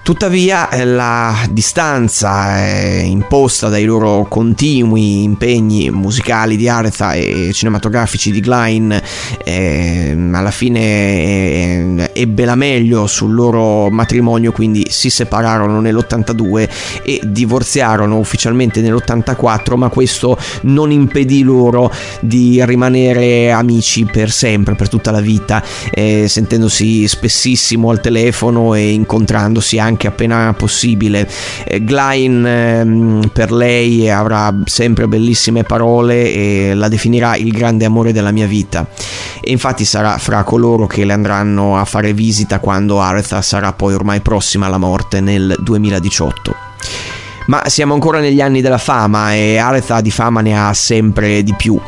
Tuttavia 0.07 0.69
eh, 0.69 0.85
la 0.85 1.35
distanza 1.49 2.65
eh, 2.65 3.01
imposta 3.01 3.67
dai 3.67 3.83
loro 3.83 4.25
continui 4.29 5.23
impegni 5.23 5.89
musicali 5.89 6.55
di 6.55 6.69
Aretha 6.69 7.11
e 7.11 7.51
cinematografici 7.51 8.31
di 8.31 8.39
Klein 8.39 9.01
eh, 9.43 10.17
alla 10.31 10.51
fine 10.51 10.79
eh, 10.79 12.09
ebbe 12.13 12.45
la 12.45 12.55
meglio 12.55 13.05
sul 13.05 13.33
loro 13.33 13.89
matrimonio, 13.89 14.53
quindi 14.53 14.85
si 14.87 15.09
separarono 15.09 15.81
nell'82 15.81 16.69
e 17.03 17.19
divorziarono 17.25 18.17
ufficialmente 18.17 18.79
nell'84, 18.79 19.75
ma 19.75 19.89
questo 19.89 20.37
non 20.61 20.89
impedì 20.89 21.43
loro 21.43 21.91
di 22.21 22.63
rimanere 22.63 23.51
amici 23.51 24.05
per 24.05 24.31
sempre, 24.31 24.75
per 24.75 24.87
tutta 24.87 25.11
la 25.11 25.19
vita, 25.19 25.61
eh, 25.91 26.29
sentendosi 26.29 27.05
spessissimo 27.09 27.89
al 27.89 27.99
telefono 27.99 28.73
e 28.73 28.91
incontrandosi 28.91 29.77
anche 29.79 29.95
appena 30.05 30.53
possibile. 30.55 31.27
Eh, 31.65 31.83
Glein 31.83 32.45
ehm, 32.45 33.29
per 33.33 33.51
lei 33.51 34.07
avrà 34.11 34.53
sempre 34.65 35.07
bellissime 35.07 35.63
parole 35.63 36.31
e 36.31 36.73
la 36.75 36.87
definirà 36.87 37.35
il 37.35 37.51
grande 37.51 37.85
amore 37.85 38.13
della 38.13 38.31
mia 38.31 38.45
vita. 38.45 38.85
E 39.41 39.49
infatti 39.49 39.85
sarà 39.85 40.19
fra 40.19 40.43
coloro 40.43 40.85
che 40.85 41.05
le 41.05 41.13
andranno 41.13 41.77
a 41.77 41.85
fare 41.85 42.13
visita 42.13 42.59
quando 42.59 42.99
Aretha 42.99 43.41
sarà 43.41 43.73
poi 43.73 43.95
ormai 43.95 44.19
prossima 44.21 44.67
alla 44.67 44.77
morte 44.77 45.21
nel 45.21 45.55
2018. 45.59 46.66
Ma 47.47 47.63
siamo 47.67 47.93
ancora 47.93 48.19
negli 48.19 48.41
anni 48.41 48.61
della 48.61 48.77
fama 48.77 49.33
e 49.33 49.57
Aretha 49.57 50.01
di 50.01 50.11
fama 50.11 50.41
ne 50.41 50.57
ha 50.57 50.73
sempre 50.73 51.43
di 51.43 51.53
più. 51.55 51.79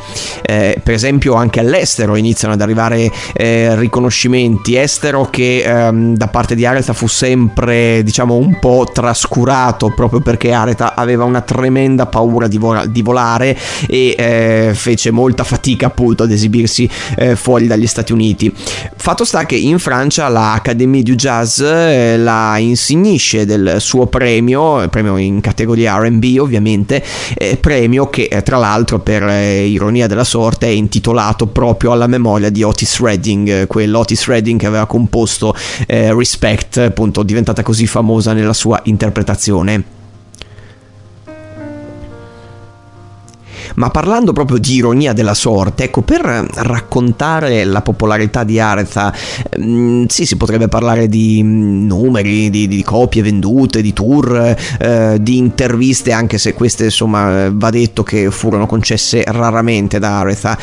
Eh, 0.42 0.80
per 0.82 0.94
esempio 0.94 1.34
anche 1.34 1.60
all'estero 1.60 2.16
iniziano 2.16 2.54
ad 2.54 2.60
arrivare 2.60 3.10
eh, 3.32 3.74
riconoscimenti 3.76 4.76
estero 4.76 5.28
che 5.30 5.62
ehm, 5.62 6.16
da 6.16 6.28
parte 6.28 6.54
di 6.54 6.66
Aretha 6.66 6.92
fu 6.92 7.06
sempre 7.06 8.02
diciamo 8.02 8.34
un 8.34 8.58
po' 8.58 8.86
trascurato 8.92 9.92
proprio 9.94 10.20
perché 10.20 10.52
Aretha 10.52 10.94
aveva 10.94 11.24
una 11.24 11.40
tremenda 11.40 12.06
paura 12.06 12.48
di, 12.48 12.58
vola- 12.58 12.86
di 12.86 13.02
volare 13.02 13.56
e 13.86 14.14
eh, 14.18 14.72
fece 14.74 15.10
molta 15.10 15.44
fatica 15.44 15.86
appunto 15.86 16.22
ad 16.22 16.30
esibirsi 16.30 16.88
eh, 17.16 17.36
fuori 17.36 17.66
dagli 17.66 17.86
Stati 17.86 18.12
Uniti. 18.12 18.52
Fatto 18.96 19.24
sta 19.24 19.46
che 19.46 19.56
in 19.56 19.78
Francia 19.78 20.28
l'Académie 20.28 21.02
du 21.02 21.14
Jazz 21.14 21.60
eh, 21.60 22.16
la 22.16 22.56
insignisce 22.58 23.44
del 23.46 23.76
suo 23.78 24.06
premio, 24.06 24.88
premio 24.88 25.16
in 25.16 25.40
categoria 25.50 25.98
RB 25.98 26.38
ovviamente, 26.38 27.02
eh, 27.34 27.56
premio 27.56 28.08
che 28.08 28.28
eh, 28.30 28.42
tra 28.42 28.56
l'altro 28.56 29.00
per 29.00 29.22
eh, 29.24 29.66
ironia 29.66 30.06
della 30.06 30.24
sorte 30.24 30.66
è 30.66 30.70
intitolato 30.70 31.46
proprio 31.46 31.92
alla 31.92 32.06
memoria 32.06 32.50
di 32.50 32.62
Otis 32.62 33.00
Redding, 33.00 33.48
eh, 33.48 33.66
quell'Otis 33.66 34.26
Redding 34.26 34.58
che 34.58 34.66
aveva 34.66 34.86
composto 34.86 35.54
eh, 35.86 36.14
Respect, 36.14 36.78
appunto 36.78 37.22
diventata 37.22 37.62
così 37.62 37.86
famosa 37.86 38.32
nella 38.32 38.54
sua 38.54 38.80
interpretazione. 38.84 39.99
Ma 43.76 43.90
parlando 43.90 44.32
proprio 44.32 44.58
di 44.58 44.74
ironia 44.74 45.12
della 45.12 45.34
sorte, 45.34 45.84
ecco, 45.84 46.02
per 46.02 46.22
raccontare 46.22 47.64
la 47.64 47.82
popolarità 47.82 48.44
di 48.44 48.58
Aretha, 48.58 49.12
mm, 49.58 50.04
sì, 50.06 50.26
si 50.26 50.36
potrebbe 50.36 50.68
parlare 50.68 51.08
di 51.08 51.40
mm, 51.42 51.86
numeri, 51.86 52.50
di, 52.50 52.68
di 52.68 52.82
copie 52.82 53.22
vendute, 53.22 53.82
di 53.82 53.92
tour, 53.92 54.56
eh, 54.78 55.18
di 55.20 55.36
interviste, 55.36 56.12
anche 56.12 56.38
se 56.38 56.54
queste, 56.54 56.84
insomma, 56.84 57.50
va 57.50 57.70
detto 57.70 58.02
che 58.02 58.30
furono 58.30 58.66
concesse 58.66 59.22
raramente 59.26 59.98
da 59.98 60.18
Aretha. 60.18 60.58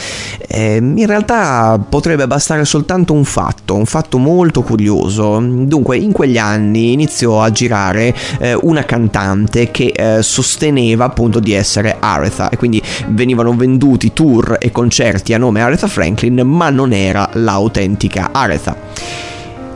Eh, 0.47 0.77
in 0.77 1.05
realtà 1.05 1.79
potrebbe 1.87 2.27
bastare 2.27 2.65
soltanto 2.65 3.13
un 3.13 3.23
fatto, 3.23 3.75
un 3.75 3.85
fatto 3.85 4.17
molto 4.17 4.61
curioso. 4.61 5.39
Dunque, 5.39 5.97
in 5.97 6.11
quegli 6.11 6.37
anni 6.37 6.93
iniziò 6.93 7.41
a 7.41 7.51
girare 7.51 8.15
eh, 8.39 8.57
una 8.61 8.83
cantante 8.85 9.71
che 9.71 9.93
eh, 9.95 10.21
sosteneva 10.21 11.05
appunto 11.05 11.39
di 11.39 11.53
essere 11.53 11.97
Aretha 11.99 12.49
e 12.49 12.57
quindi 12.57 12.81
venivano 13.07 13.55
venduti 13.55 14.13
tour 14.13 14.57
e 14.59 14.71
concerti 14.71 15.33
a 15.33 15.37
nome 15.37 15.61
Aretha 15.61 15.87
Franklin, 15.87 16.41
ma 16.45 16.69
non 16.69 16.93
era 16.93 17.29
l'autentica 17.33 18.29
Aretha. 18.31 18.75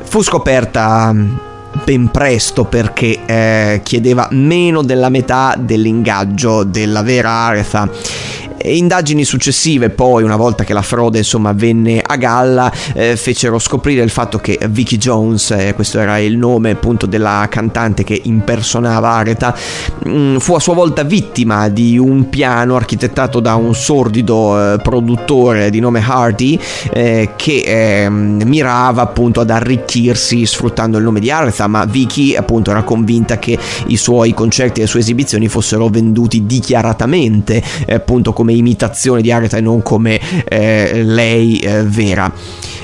Fu 0.03 0.21
scoperta 0.21 1.11
mm, 1.13 1.35
ben 1.85 2.09
presto 2.09 2.65
perché 2.65 3.19
eh, 3.25 3.81
chiedeva 3.83 4.27
meno 4.31 4.81
della 4.81 5.09
metà 5.09 5.55
dell'ingaggio 5.57 6.63
della 6.63 7.01
vera 7.01 7.29
Aretha. 7.29 7.89
Indagini 8.63 9.23
successive 9.23 9.89
poi, 9.89 10.23
una 10.23 10.35
volta 10.35 10.63
che 10.63 10.73
la 10.73 10.81
frode 10.81 11.19
insomma 11.19 11.53
venne 11.53 12.01
a 12.05 12.15
galla, 12.15 12.71
eh, 12.93 13.15
fecero 13.15 13.59
scoprire 13.59 14.03
il 14.03 14.09
fatto 14.09 14.37
che 14.37 14.59
Vicky 14.69 14.97
Jones, 14.97 15.51
eh, 15.51 15.73
questo 15.73 15.99
era 15.99 16.17
il 16.19 16.37
nome 16.37 16.71
appunto 16.71 17.05
della 17.05 17.47
cantante 17.49 18.03
che 18.03 18.19
impersonava 18.23 19.09
Aretha, 19.09 19.55
mh, 20.05 20.37
fu 20.37 20.53
a 20.53 20.59
sua 20.59 20.73
volta 20.73 21.03
vittima 21.03 21.69
di 21.69 21.97
un 21.97 22.29
piano 22.29 22.75
architettato 22.75 23.39
da 23.39 23.55
un 23.55 23.73
sordido 23.73 24.73
eh, 24.73 24.77
produttore 24.77 25.69
di 25.69 25.79
nome 25.79 26.03
Hardy 26.05 26.59
eh, 26.93 27.31
che 27.35 27.63
ehm, 27.65 28.43
mirava 28.45 29.01
appunto 29.01 29.39
ad 29.41 29.49
arricchirsi 29.49 30.45
sfruttando 30.45 30.97
il 30.97 31.03
nome 31.03 31.19
di 31.19 31.31
Aretha, 31.31 31.67
ma 31.67 31.85
Vicky 31.85 32.35
appunto 32.35 32.71
era 32.71 32.83
convinta 32.83 33.37
che 33.39 33.57
i 33.87 33.97
suoi 33.97 34.33
concerti 34.33 34.79
e 34.79 34.83
le 34.83 34.89
sue 34.89 34.99
esibizioni 34.99 35.47
fossero 35.47 35.87
venduti 35.87 36.45
dichiaratamente 36.45 37.63
eh, 37.85 37.93
appunto 37.93 38.33
come 38.33 38.50
imitazione 38.57 39.21
di 39.21 39.31
Aretha 39.31 39.57
e 39.57 39.61
non 39.61 39.81
come 39.81 40.19
eh, 40.45 41.03
lei 41.03 41.59
eh, 41.59 41.83
vera. 41.83 42.31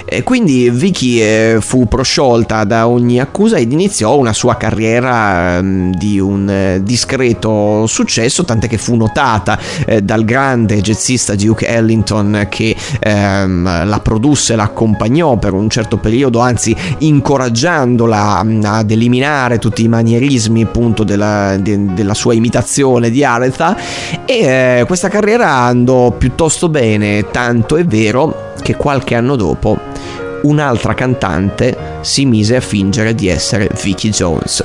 E 0.09 0.23
quindi 0.23 0.69
Vicky 0.69 1.19
eh, 1.19 1.57
fu 1.59 1.85
prosciolta 1.85 2.63
da 2.63 2.87
ogni 2.87 3.19
accusa 3.19 3.57
ed 3.57 3.73
iniziò 3.73 4.15
una 4.15 4.31
sua 4.31 4.55
carriera 4.55 5.57
ehm, 5.57 5.93
di 5.95 6.17
un 6.17 6.49
eh, 6.49 6.81
discreto 6.81 7.85
successo, 7.87 8.45
tant'è 8.45 8.69
che 8.69 8.77
fu 8.77 8.95
notata 8.95 9.59
eh, 9.85 10.01
dal 10.01 10.23
grande 10.23 10.79
jazzista 10.79 11.35
Duke 11.35 11.67
Ellington 11.67 12.47
che 12.49 12.73
ehm, 13.01 13.85
la 13.85 13.99
produsse, 13.99 14.55
l'accompagnò 14.55 15.35
per 15.35 15.51
un 15.51 15.69
certo 15.69 15.97
periodo, 15.97 16.39
anzi 16.39 16.73
incoraggiandola 16.99 18.45
ad 18.63 18.89
eliminare 18.89 19.59
tutti 19.59 19.83
i 19.83 19.89
manierismi 19.89 20.63
appunto 20.63 21.03
della, 21.03 21.57
de- 21.57 21.93
della 21.93 22.13
sua 22.13 22.33
imitazione 22.33 23.09
di 23.09 23.25
Aretha. 23.25 23.75
E 24.25 24.85
questa 24.87 25.09
carriera 25.09 25.51
andò 25.51 26.11
piuttosto 26.11 26.69
bene, 26.69 27.29
tanto 27.29 27.75
è 27.75 27.83
vero 27.83 28.46
che 28.61 28.75
qualche 28.75 29.15
anno 29.15 29.35
dopo 29.35 29.77
un'altra 30.43 30.93
cantante 30.93 31.99
si 32.01 32.25
mise 32.25 32.55
a 32.55 32.61
fingere 32.61 33.15
di 33.15 33.27
essere 33.27 33.69
Vicky 33.81 34.09
Jones. 34.09 34.63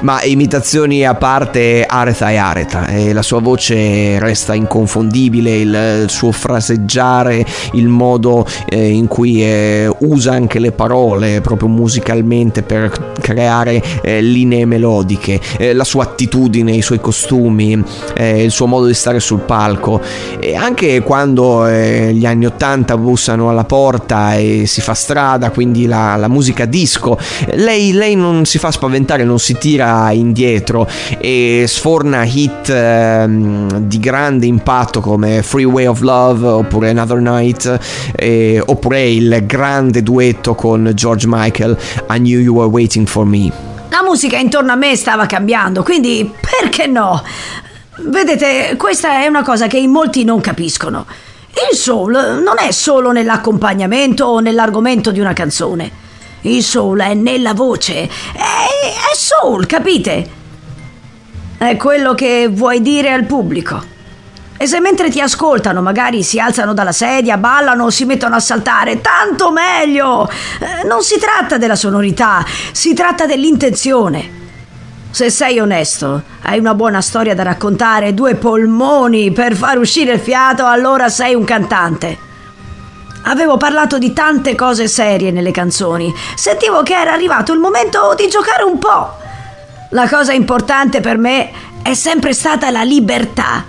Ma 0.00 0.22
imitazioni 0.22 1.04
a 1.04 1.14
parte, 1.14 1.84
Aretha 1.86 2.30
è 2.30 2.36
Aretha 2.36 2.86
e 2.86 3.12
la 3.12 3.22
sua 3.22 3.40
voce 3.40 4.18
resta 4.18 4.54
inconfondibile, 4.54 5.56
il 5.56 6.04
suo 6.08 6.32
fraseggiare, 6.32 7.44
il 7.72 7.88
modo 7.88 8.46
eh, 8.68 8.88
in 8.88 9.06
cui 9.06 9.42
eh, 9.42 9.90
usa 10.00 10.32
anche 10.32 10.58
le 10.58 10.72
parole 10.72 11.40
proprio 11.40 11.68
musicalmente 11.68 12.62
per 12.62 13.12
creare 13.20 13.82
eh, 14.02 14.20
linee 14.20 14.64
melodiche, 14.64 15.40
eh, 15.58 15.72
la 15.72 15.84
sua 15.84 16.04
attitudine, 16.04 16.72
i 16.72 16.82
suoi 16.82 17.00
costumi, 17.00 17.82
eh, 18.14 18.42
il 18.42 18.50
suo 18.50 18.66
modo 18.66 18.86
di 18.86 18.94
stare 18.94 19.20
sul 19.20 19.40
palco. 19.40 20.00
E 20.40 20.54
anche 20.54 21.00
quando 21.02 21.66
eh, 21.66 22.12
gli 22.12 22.26
anni 22.26 22.46
80 22.46 22.96
bussano 22.96 23.50
alla 23.50 23.64
porta 23.64 24.34
e 24.34 24.64
si 24.66 24.80
fa 24.80 24.94
strada, 24.94 25.50
quindi 25.50 25.86
la, 25.86 26.16
la 26.16 26.28
musica 26.28 26.64
disco, 26.64 27.18
lei, 27.54 27.92
lei 27.92 28.14
non 28.14 28.44
si 28.44 28.58
fa 28.58 28.70
spaventare, 28.70 29.24
non 29.24 29.38
si 29.38 29.56
tira 29.58 29.81
indietro 30.10 30.88
e 31.18 31.64
sforna 31.66 32.24
hit 32.24 32.68
ehm, 32.68 33.78
di 33.80 33.98
grande 33.98 34.46
impatto 34.46 35.00
come 35.00 35.42
Freeway 35.42 35.86
of 35.86 36.00
Love 36.00 36.46
oppure 36.46 36.90
Another 36.90 37.18
Night 37.18 37.78
eh, 38.14 38.62
oppure 38.64 39.08
il 39.08 39.44
grande 39.46 40.02
duetto 40.02 40.54
con 40.54 40.90
George 40.94 41.26
Michael 41.28 41.76
I 42.10 42.18
Knew 42.18 42.40
You 42.40 42.54
Were 42.56 42.70
Waiting 42.70 43.06
for 43.06 43.24
Me. 43.24 43.50
La 43.90 44.02
musica 44.02 44.38
intorno 44.38 44.72
a 44.72 44.76
me 44.76 44.96
stava 44.96 45.26
cambiando, 45.26 45.82
quindi 45.82 46.32
perché 46.40 46.86
no? 46.86 47.22
Vedete, 48.04 48.74
questa 48.76 49.22
è 49.22 49.26
una 49.26 49.42
cosa 49.42 49.66
che 49.66 49.76
in 49.78 49.90
molti 49.90 50.24
non 50.24 50.40
capiscono. 50.40 51.04
Il 51.70 51.76
soul 51.76 52.40
non 52.42 52.56
è 52.58 52.70
solo 52.70 53.12
nell'accompagnamento 53.12 54.24
o 54.24 54.40
nell'argomento 54.40 55.10
di 55.10 55.20
una 55.20 55.34
canzone. 55.34 56.01
Il 56.42 56.62
soul 56.62 57.00
è 57.00 57.14
nella 57.14 57.54
voce. 57.54 58.02
È, 58.02 58.08
è 58.36 59.14
soul, 59.14 59.66
capite? 59.66 60.30
È 61.56 61.76
quello 61.76 62.14
che 62.14 62.48
vuoi 62.50 62.82
dire 62.82 63.12
al 63.12 63.24
pubblico. 63.24 63.90
E 64.56 64.66
se 64.66 64.80
mentre 64.80 65.10
ti 65.10 65.20
ascoltano 65.20 65.82
magari 65.82 66.22
si 66.22 66.38
alzano 66.38 66.72
dalla 66.72 66.92
sedia, 66.92 67.36
ballano 67.36 67.84
o 67.84 67.90
si 67.90 68.04
mettono 68.04 68.36
a 68.36 68.40
saltare, 68.40 69.00
tanto 69.00 69.50
meglio! 69.50 70.28
Eh, 70.28 70.86
Non 70.86 71.02
si 71.02 71.18
tratta 71.18 71.58
della 71.58 71.74
sonorità, 71.74 72.44
si 72.72 72.94
tratta 72.94 73.26
dell'intenzione. 73.26 74.40
Se 75.10 75.30
sei 75.30 75.58
onesto, 75.58 76.22
hai 76.42 76.58
una 76.58 76.74
buona 76.74 77.00
storia 77.00 77.34
da 77.34 77.42
raccontare, 77.42 78.14
due 78.14 78.34
polmoni 78.36 79.30
per 79.32 79.54
far 79.54 79.78
uscire 79.78 80.14
il 80.14 80.20
fiato, 80.20 80.64
allora 80.64 81.08
sei 81.08 81.34
un 81.34 81.44
cantante. 81.44 82.30
Avevo 83.24 83.56
parlato 83.56 83.98
di 83.98 84.12
tante 84.12 84.54
cose 84.54 84.88
serie 84.88 85.30
nelle 85.30 85.52
canzoni. 85.52 86.12
Sentivo 86.34 86.82
che 86.82 86.94
era 86.94 87.12
arrivato 87.12 87.52
il 87.52 87.60
momento 87.60 88.14
di 88.16 88.28
giocare 88.28 88.64
un 88.64 88.78
po'. 88.78 89.20
La 89.90 90.08
cosa 90.08 90.32
importante 90.32 91.00
per 91.00 91.18
me 91.18 91.50
è 91.82 91.94
sempre 91.94 92.32
stata 92.32 92.70
la 92.70 92.82
libertà. 92.82 93.64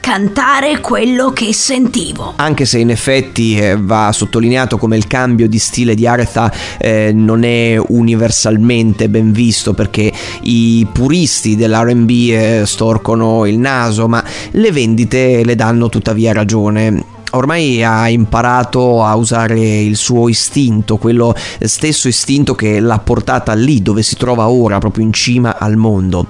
Cantare 0.00 0.80
quello 0.80 1.30
che 1.30 1.54
sentivo. 1.54 2.34
Anche 2.36 2.66
se 2.66 2.78
in 2.78 2.90
effetti 2.90 3.56
eh, 3.56 3.78
va 3.80 4.12
sottolineato 4.12 4.76
come 4.76 4.98
il 4.98 5.06
cambio 5.06 5.48
di 5.48 5.58
stile 5.58 5.94
di 5.94 6.06
Aretha 6.06 6.52
eh, 6.78 7.10
non 7.14 7.42
è 7.42 7.78
universalmente 7.78 9.08
ben 9.08 9.32
visto 9.32 9.72
perché 9.72 10.12
i 10.42 10.86
puristi 10.92 11.56
dell'RB 11.56 12.10
eh, 12.10 12.62
storcono 12.66 13.46
il 13.46 13.58
naso, 13.58 14.06
ma 14.08 14.22
le 14.50 14.72
vendite 14.72 15.42
le 15.42 15.54
danno 15.54 15.88
tuttavia 15.88 16.34
ragione 16.34 17.12
ormai 17.36 17.82
ha 17.82 18.08
imparato 18.08 19.02
a 19.04 19.14
usare 19.14 19.60
il 19.60 19.96
suo 19.96 20.28
istinto, 20.28 20.96
quello 20.96 21.34
stesso 21.60 22.08
istinto 22.08 22.54
che 22.54 22.80
l'ha 22.80 22.98
portata 22.98 23.52
lì 23.54 23.82
dove 23.82 24.02
si 24.02 24.16
trova 24.16 24.48
ora, 24.48 24.78
proprio 24.78 25.04
in 25.04 25.12
cima 25.12 25.58
al 25.58 25.76
mondo. 25.76 26.26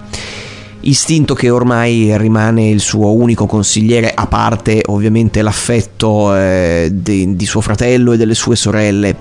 Istinto 0.84 1.34
che 1.34 1.50
ormai 1.50 2.16
rimane 2.18 2.68
il 2.68 2.80
suo 2.80 3.12
unico 3.12 3.46
consigliere, 3.46 4.12
a 4.14 4.26
parte 4.26 4.82
ovviamente 4.86 5.42
l'affetto 5.42 6.34
eh, 6.34 6.90
di, 6.92 7.36
di 7.36 7.46
suo 7.46 7.60
fratello 7.60 8.12
e 8.12 8.16
delle 8.16 8.34
sue 8.34 8.56
sorelle, 8.56 9.16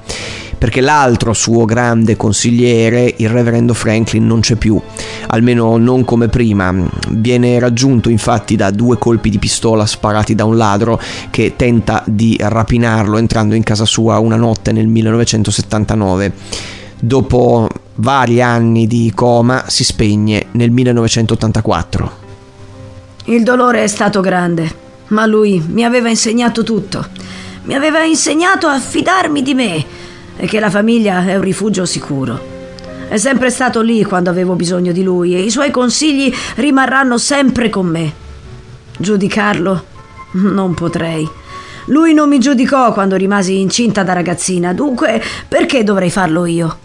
perché 0.57 0.81
l'altro 0.81 1.33
suo 1.33 1.65
grande 1.65 2.15
consigliere, 2.15 3.13
il 3.17 3.29
reverendo 3.29 3.73
Franklin, 3.73 4.25
non 4.25 4.39
c'è 4.39 4.55
più, 4.55 4.79
almeno 5.27 5.77
non 5.77 6.05
come 6.05 6.29
prima. 6.29 6.73
Viene 7.09 7.59
raggiunto 7.59 8.09
infatti 8.09 8.55
da 8.55 8.71
due 8.71 8.97
colpi 8.97 9.29
di 9.29 9.39
pistola 9.39 9.85
sparati 9.85 10.35
da 10.35 10.45
un 10.45 10.57
ladro 10.57 10.99
che 11.29 11.53
tenta 11.55 12.03
di 12.07 12.37
rapinarlo 12.39 13.17
entrando 13.17 13.55
in 13.55 13.63
casa 13.63 13.85
sua 13.85 14.19
una 14.19 14.37
notte 14.37 14.71
nel 14.71 14.87
1979. 14.87 16.81
Dopo 17.05 17.67
vari 17.95 18.41
anni 18.41 18.87
di 18.87 19.11
coma 19.13 19.65
si 19.67 19.83
spegne 19.83 20.45
nel 20.51 20.71
1984. 20.71 22.11
Il 23.25 23.43
dolore 23.43 23.83
è 23.83 23.87
stato 23.87 24.21
grande, 24.21 24.73
ma 25.07 25.25
lui 25.25 25.61
mi 25.67 25.83
aveva 25.83 26.07
insegnato 26.07 26.63
tutto. 26.63 27.05
Mi 27.63 27.73
aveva 27.73 28.03
insegnato 28.03 28.67
a 28.67 28.79
fidarmi 28.79 29.41
di 29.41 29.53
me 29.53 29.85
e 30.37 30.47
che 30.47 30.61
la 30.61 30.69
famiglia 30.69 31.25
è 31.25 31.35
un 31.35 31.41
rifugio 31.41 31.85
sicuro. 31.85 32.39
È 33.09 33.17
sempre 33.17 33.49
stato 33.49 33.81
lì 33.81 34.05
quando 34.05 34.29
avevo 34.29 34.55
bisogno 34.55 34.93
di 34.93 35.03
lui 35.03 35.35
e 35.35 35.41
i 35.41 35.51
suoi 35.51 35.71
consigli 35.71 36.33
rimarranno 36.55 37.17
sempre 37.17 37.69
con 37.69 37.85
me. 37.85 38.13
Giudicarlo? 38.97 39.83
Non 40.35 40.73
potrei. 40.73 41.29
Lui 41.87 42.13
non 42.13 42.29
mi 42.29 42.39
giudicò 42.39 42.93
quando 42.93 43.17
rimasi 43.17 43.59
incinta 43.59 44.03
da 44.03 44.13
ragazzina, 44.13 44.71
dunque 44.71 45.21
perché 45.49 45.83
dovrei 45.83 46.09
farlo 46.09 46.45
io? 46.45 46.77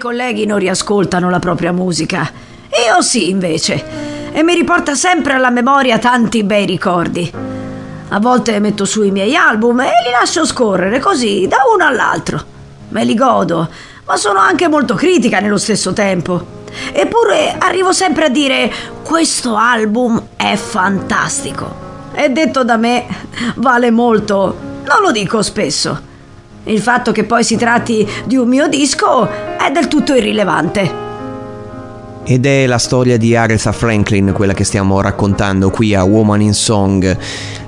Colleghi 0.00 0.46
non 0.46 0.58
riascoltano 0.58 1.28
la 1.28 1.38
propria 1.38 1.72
musica. 1.72 2.28
Io 2.86 3.02
sì, 3.02 3.28
invece. 3.28 4.32
E 4.32 4.42
mi 4.42 4.54
riporta 4.54 4.94
sempre 4.94 5.34
alla 5.34 5.50
memoria 5.50 5.98
tanti 5.98 6.42
bei 6.42 6.64
ricordi. 6.64 7.30
A 8.08 8.18
volte 8.18 8.58
metto 8.60 8.86
su 8.86 9.02
i 9.02 9.10
miei 9.10 9.36
album 9.36 9.80
e 9.80 9.90
li 10.04 10.10
lascio 10.18 10.46
scorrere 10.46 10.98
così, 10.98 11.46
da 11.46 11.58
uno 11.72 11.84
all'altro. 11.84 12.42
Me 12.88 13.04
li 13.04 13.14
godo, 13.14 13.68
ma 14.06 14.16
sono 14.16 14.40
anche 14.40 14.68
molto 14.68 14.94
critica 14.94 15.38
nello 15.38 15.58
stesso 15.58 15.92
tempo. 15.92 16.58
Eppure 16.92 17.56
arrivo 17.58 17.92
sempre 17.92 18.24
a 18.24 18.30
dire: 18.30 18.72
questo 19.02 19.54
album 19.54 20.28
è 20.34 20.56
fantastico. 20.56 21.88
E 22.12 22.30
detto 22.30 22.64
da 22.64 22.76
me, 22.76 23.06
vale 23.56 23.90
molto. 23.90 24.56
Non 24.84 25.02
lo 25.02 25.12
dico 25.12 25.42
spesso. 25.42 26.08
Il 26.64 26.80
fatto 26.80 27.10
che 27.10 27.24
poi 27.24 27.42
si 27.42 27.56
tratti 27.56 28.06
di 28.26 28.36
un 28.36 28.46
mio 28.46 28.68
disco 28.68 29.28
è 29.28 29.70
del 29.72 29.88
tutto 29.88 30.14
irrilevante. 30.14 31.08
Ed 32.22 32.44
è 32.44 32.66
la 32.66 32.78
storia 32.78 33.16
di 33.16 33.34
Aretha 33.34 33.72
Franklin 33.72 34.32
quella 34.32 34.52
che 34.52 34.64
stiamo 34.64 35.00
raccontando 35.00 35.70
qui 35.70 35.94
a 35.94 36.04
Woman 36.04 36.42
in 36.42 36.52
Song. 36.54 37.16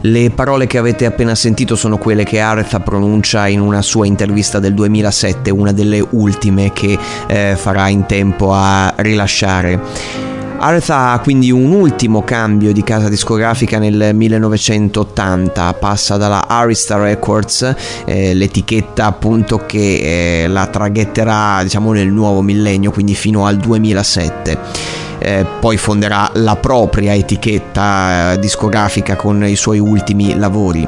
Le 0.03 0.31
parole 0.31 0.67
che 0.67 0.79
avete 0.79 1.07
appena 1.07 1.35
sentito 1.35 1.75
sono 1.75 1.97
quelle 1.97 2.25
che 2.25 2.39
Aretha 2.39 2.81
pronuncia 2.81 3.47
in 3.47 3.61
una 3.61 3.81
sua 3.81 4.07
intervista 4.07 4.59
del 4.59 4.75
2007, 4.75 5.51
una 5.51 5.73
delle 5.73 6.07
ultime 6.11 6.73
che 6.73 6.99
eh, 7.27 7.55
farà 7.57 7.89
in 7.89 8.05
tempo 8.05 8.53
a 8.53 8.93
rilasciare. 8.99 10.32
Aretha 10.65 11.11
ha 11.11 11.19
quindi 11.19 11.51
un 11.51 11.73
ultimo 11.73 12.23
cambio 12.23 12.73
di 12.73 12.85
casa 12.85 13.09
discografica 13.09 13.81
nel 13.81 14.15
1980, 14.15 15.73
passa 15.75 16.17
dalla 16.17 16.47
Arista 16.47 16.97
Records, 16.99 17.75
eh, 18.05 18.33
l'etichetta 18.33 19.07
appunto 19.07 19.67
che 19.67 20.45
eh, 20.45 20.47
la 20.47 20.69
traghetterà 20.69 21.65
diciamo 21.65 21.93
nel 21.93 22.07
nuovo 22.07 22.43
millennio, 22.43 22.93
quindi 22.93 23.17
fino 23.17 23.45
al 23.45 23.57
2007. 23.57 25.02
Eh, 25.19 25.47
poi 25.61 25.77
fonderà 25.77 26.31
la 26.35 26.57
propria 26.57 27.15
etichetta 27.15 28.33
eh, 28.33 28.39
discografica 28.39 29.17
con 29.17 29.45
i 29.45 29.57
suoi 29.57 29.79
ultimi 29.79 30.37
lavori. 30.37 30.87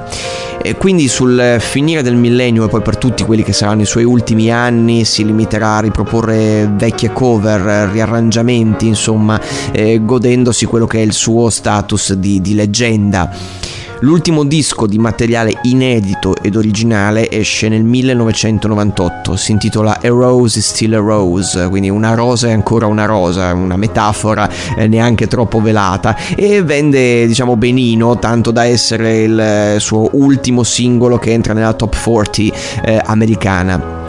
E 0.62 0.76
quindi 0.76 1.08
sul 1.08 1.56
finire 1.60 2.02
del 2.02 2.16
millennio 2.16 2.64
e 2.64 2.68
poi 2.68 2.80
per 2.80 2.96
tutti 2.96 3.22
quelli 3.22 3.42
che 3.42 3.52
saranno 3.52 3.82
i 3.82 3.86
suoi 3.86 4.04
ultimi 4.04 4.50
anni 4.50 5.04
si 5.04 5.24
limiterà 5.24 5.76
a 5.76 5.80
riproporre 5.80 6.70
vecchie 6.74 7.12
cover, 7.12 7.90
riarrangiamenti, 7.90 8.86
insomma, 8.86 9.40
eh, 9.72 10.00
godendosi 10.02 10.64
quello 10.64 10.86
che 10.86 10.98
è 10.98 11.02
il 11.02 11.12
suo 11.12 11.50
status 11.50 12.14
di, 12.14 12.40
di 12.40 12.54
leggenda. 12.54 13.30
L'ultimo 14.04 14.44
disco 14.44 14.86
di 14.86 14.98
materiale 14.98 15.60
inedito 15.62 16.36
ed 16.36 16.56
originale 16.56 17.30
esce 17.30 17.70
nel 17.70 17.84
1998, 17.84 19.34
si 19.34 19.52
intitola 19.52 19.98
A 19.98 20.08
Rose 20.08 20.58
is 20.58 20.68
Still 20.68 20.92
a 20.92 20.98
Rose, 20.98 21.68
quindi 21.70 21.88
una 21.88 22.12
rosa 22.12 22.48
è 22.48 22.52
ancora 22.52 22.84
una 22.84 23.06
rosa, 23.06 23.54
una 23.54 23.78
metafora 23.78 24.46
eh, 24.76 24.86
neanche 24.88 25.26
troppo 25.26 25.62
velata 25.62 26.14
e 26.36 26.62
vende 26.62 27.26
diciamo 27.26 27.56
benino, 27.56 28.18
tanto 28.18 28.50
da 28.50 28.66
essere 28.66 29.22
il 29.22 29.40
eh, 29.40 29.76
suo 29.80 30.10
ultimo 30.12 30.64
singolo 30.64 31.16
che 31.16 31.32
entra 31.32 31.54
nella 31.54 31.72
top 31.72 31.96
40 31.98 32.42
eh, 32.84 33.00
americana. 33.02 34.02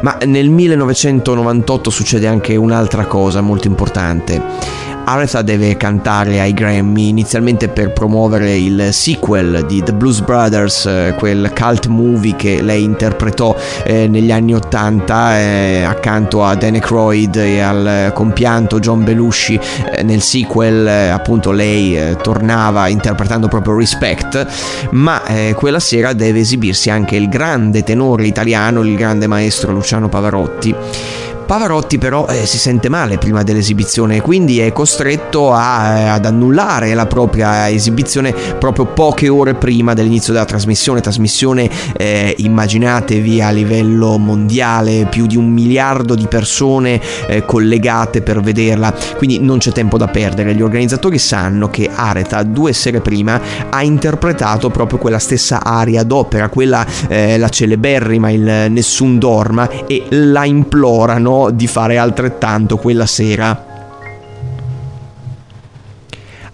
Ma 0.00 0.16
nel 0.24 0.48
1998 0.48 1.90
succede 1.90 2.26
anche 2.26 2.56
un'altra 2.56 3.04
cosa 3.04 3.42
molto 3.42 3.66
importante. 3.66 4.83
Aretha 5.06 5.42
deve 5.42 5.76
cantare 5.76 6.40
ai 6.40 6.54
Grammy 6.54 7.08
inizialmente 7.08 7.68
per 7.68 7.92
promuovere 7.92 8.56
il 8.56 8.88
sequel 8.90 9.66
di 9.66 9.82
The 9.82 9.92
Blues 9.92 10.20
Brothers, 10.20 10.86
eh, 10.86 11.14
quel 11.18 11.52
cult 11.54 11.86
movie 11.86 12.34
che 12.36 12.62
lei 12.62 12.82
interpretò 12.84 13.54
eh, 13.84 14.08
negli 14.08 14.32
anni 14.32 14.54
80 14.54 15.38
eh, 15.38 15.82
accanto 15.82 16.42
a 16.42 16.54
Dan 16.54 16.74
Aykroyd 16.74 17.36
e 17.36 17.60
al 17.60 18.12
compianto 18.14 18.78
John 18.78 19.04
Belushi. 19.04 19.60
Eh, 19.92 20.02
nel 20.02 20.22
sequel 20.22 20.86
eh, 20.86 21.08
appunto 21.08 21.52
lei 21.52 21.96
eh, 21.96 22.16
tornava 22.22 22.88
interpretando 22.88 23.48
proprio 23.48 23.76
Respect, 23.76 24.46
ma 24.92 25.20
quella 25.54 25.80
sera 25.80 26.12
deve 26.12 26.40
esibirsi 26.40 26.90
anche 26.90 27.16
il 27.16 27.28
grande 27.28 27.82
tenore 27.82 28.26
italiano, 28.26 28.82
il 28.82 28.96
grande 28.96 29.26
maestro 29.26 29.72
Luciano 29.72 30.08
Pavarotti. 30.08 31.23
Pavarotti 31.44 31.98
però 31.98 32.26
eh, 32.26 32.46
si 32.46 32.58
sente 32.58 32.88
male 32.88 33.18
prima 33.18 33.42
dell'esibizione 33.42 34.20
quindi 34.20 34.60
è 34.60 34.72
costretto 34.72 35.52
a, 35.52 35.98
eh, 35.98 36.08
ad 36.08 36.24
annullare 36.24 36.94
la 36.94 37.06
propria 37.06 37.68
esibizione 37.68 38.34
proprio 38.58 38.86
poche 38.86 39.28
ore 39.28 39.54
prima 39.54 39.94
dell'inizio 39.94 40.32
della 40.32 40.44
trasmissione, 40.44 41.00
trasmissione 41.00 41.68
eh, 41.96 42.34
immaginatevi 42.38 43.42
a 43.42 43.50
livello 43.50 44.16
mondiale, 44.18 45.06
più 45.10 45.26
di 45.26 45.36
un 45.36 45.48
miliardo 45.48 46.14
di 46.14 46.26
persone 46.26 47.00
eh, 47.26 47.44
collegate 47.44 48.22
per 48.22 48.40
vederla, 48.40 48.94
quindi 49.16 49.38
non 49.40 49.58
c'è 49.58 49.72
tempo 49.72 49.98
da 49.98 50.08
perdere, 50.08 50.54
gli 50.54 50.62
organizzatori 50.62 51.18
sanno 51.18 51.68
che 51.68 51.90
Aretha 51.92 52.42
due 52.42 52.72
sere 52.72 53.00
prima 53.00 53.40
ha 53.68 53.82
interpretato 53.82 54.70
proprio 54.70 54.98
quella 54.98 55.18
stessa 55.18 55.62
aria 55.62 56.02
d'opera, 56.02 56.48
quella 56.48 56.86
eh, 57.08 57.36
la 57.38 57.48
celeberrima, 57.48 58.30
il 58.30 58.66
Nessun 58.70 59.18
Dorma 59.18 59.68
e 59.86 60.04
la 60.08 60.44
implorano 60.44 61.33
di 61.52 61.66
fare 61.66 61.98
altrettanto 61.98 62.76
quella 62.76 63.06
sera. 63.06 63.72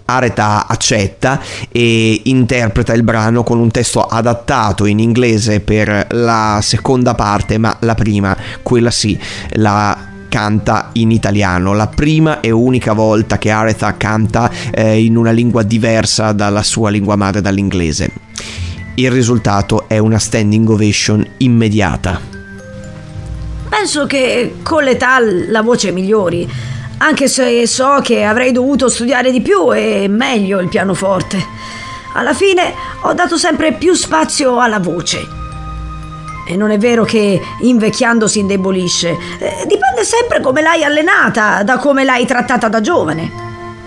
Areta 0.05 0.67
accetta 0.67 1.39
e 1.71 2.21
interpreta 2.25 2.93
il 2.93 3.03
brano 3.03 3.43
con 3.43 3.59
un 3.59 3.71
testo 3.71 4.05
adattato 4.05 4.85
in 4.85 4.99
inglese 4.99 5.61
per 5.61 6.07
la 6.11 6.59
seconda 6.61 7.15
parte, 7.15 7.57
ma 7.57 7.77
la 7.79 7.95
prima, 7.95 8.35
quella 8.61 8.91
sì, 8.91 9.17
la 9.51 10.09
canta 10.27 10.89
in 10.93 11.11
italiano, 11.11 11.73
la 11.73 11.87
prima 11.87 12.39
e 12.39 12.51
unica 12.51 12.93
volta 12.93 13.37
che 13.37 13.49
Aretha 13.49 13.97
canta 13.97 14.49
eh, 14.71 15.03
in 15.03 15.17
una 15.17 15.31
lingua 15.31 15.63
diversa 15.63 16.31
dalla 16.31 16.63
sua 16.63 16.89
lingua 16.89 17.17
madre, 17.17 17.41
dall'inglese. 17.41 18.11
Il 18.95 19.11
risultato 19.11 19.89
è 19.89 19.97
una 19.97 20.19
standing 20.19 20.69
ovation 20.69 21.25
immediata. 21.37 22.30
Penso 23.71 24.05
che 24.05 24.57
con 24.63 24.83
l'età 24.83 25.19
la 25.19 25.61
voce 25.61 25.91
migliori, 25.91 26.47
anche 26.97 27.29
se 27.29 27.65
so 27.65 28.01
che 28.03 28.25
avrei 28.25 28.51
dovuto 28.51 28.89
studiare 28.89 29.31
di 29.31 29.39
più 29.41 29.73
e 29.73 30.07
meglio 30.09 30.59
il 30.59 30.67
pianoforte. 30.67 31.41
Alla 32.13 32.33
fine 32.33 32.73
ho 33.03 33.13
dato 33.13 33.37
sempre 33.37 33.71
più 33.71 33.93
spazio 33.93 34.59
alla 34.59 34.79
voce. 34.79 35.25
E 36.45 36.57
non 36.57 36.69
è 36.69 36.77
vero 36.77 37.05
che 37.05 37.41
invecchiando 37.61 38.27
si 38.27 38.39
indebolisce, 38.39 39.17
eh, 39.39 39.65
dipende 39.65 40.03
sempre 40.03 40.41
come 40.41 40.61
l'hai 40.61 40.83
allenata, 40.83 41.63
da 41.63 41.77
come 41.77 42.03
l'hai 42.03 42.25
trattata 42.25 42.67
da 42.67 42.81
giovane. 42.81 43.31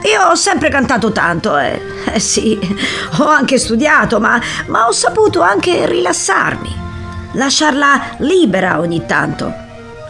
Io 0.02 0.30
ho 0.30 0.34
sempre 0.34 0.70
cantato 0.70 1.12
tanto, 1.12 1.58
eh. 1.58 1.78
eh 2.10 2.18
sì, 2.18 2.58
ho 3.18 3.26
anche 3.28 3.58
studiato, 3.58 4.18
ma, 4.18 4.40
ma 4.68 4.86
ho 4.86 4.92
saputo 4.92 5.42
anche 5.42 5.84
rilassarmi, 5.84 6.74
lasciarla 7.32 8.16
libera 8.20 8.80
ogni 8.80 9.04
tanto. 9.04 9.63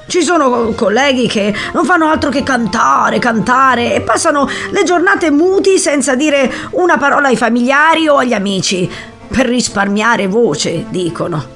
Ci 0.07 0.23
sono 0.23 0.73
colleghi 0.77 1.27
che 1.27 1.55
non 1.73 1.85
fanno 1.85 2.09
altro 2.09 2.31
che 2.31 2.43
cantare, 2.43 3.19
cantare 3.19 3.95
e 3.95 4.01
passano 4.03 4.49
le 4.71 4.83
giornate 4.85 5.31
muti 5.31 5.79
senza 5.79 6.15
dire 6.15 6.53
una 6.73 6.99
parola 6.99 7.29
ai 7.29 7.37
familiari 7.37 8.07
o 8.09 8.19
agli 8.19 8.35
amici. 8.35 8.89
Per 9.27 9.47
risparmiare 9.47 10.27
voce, 10.27 10.85
dicono. 10.91 11.53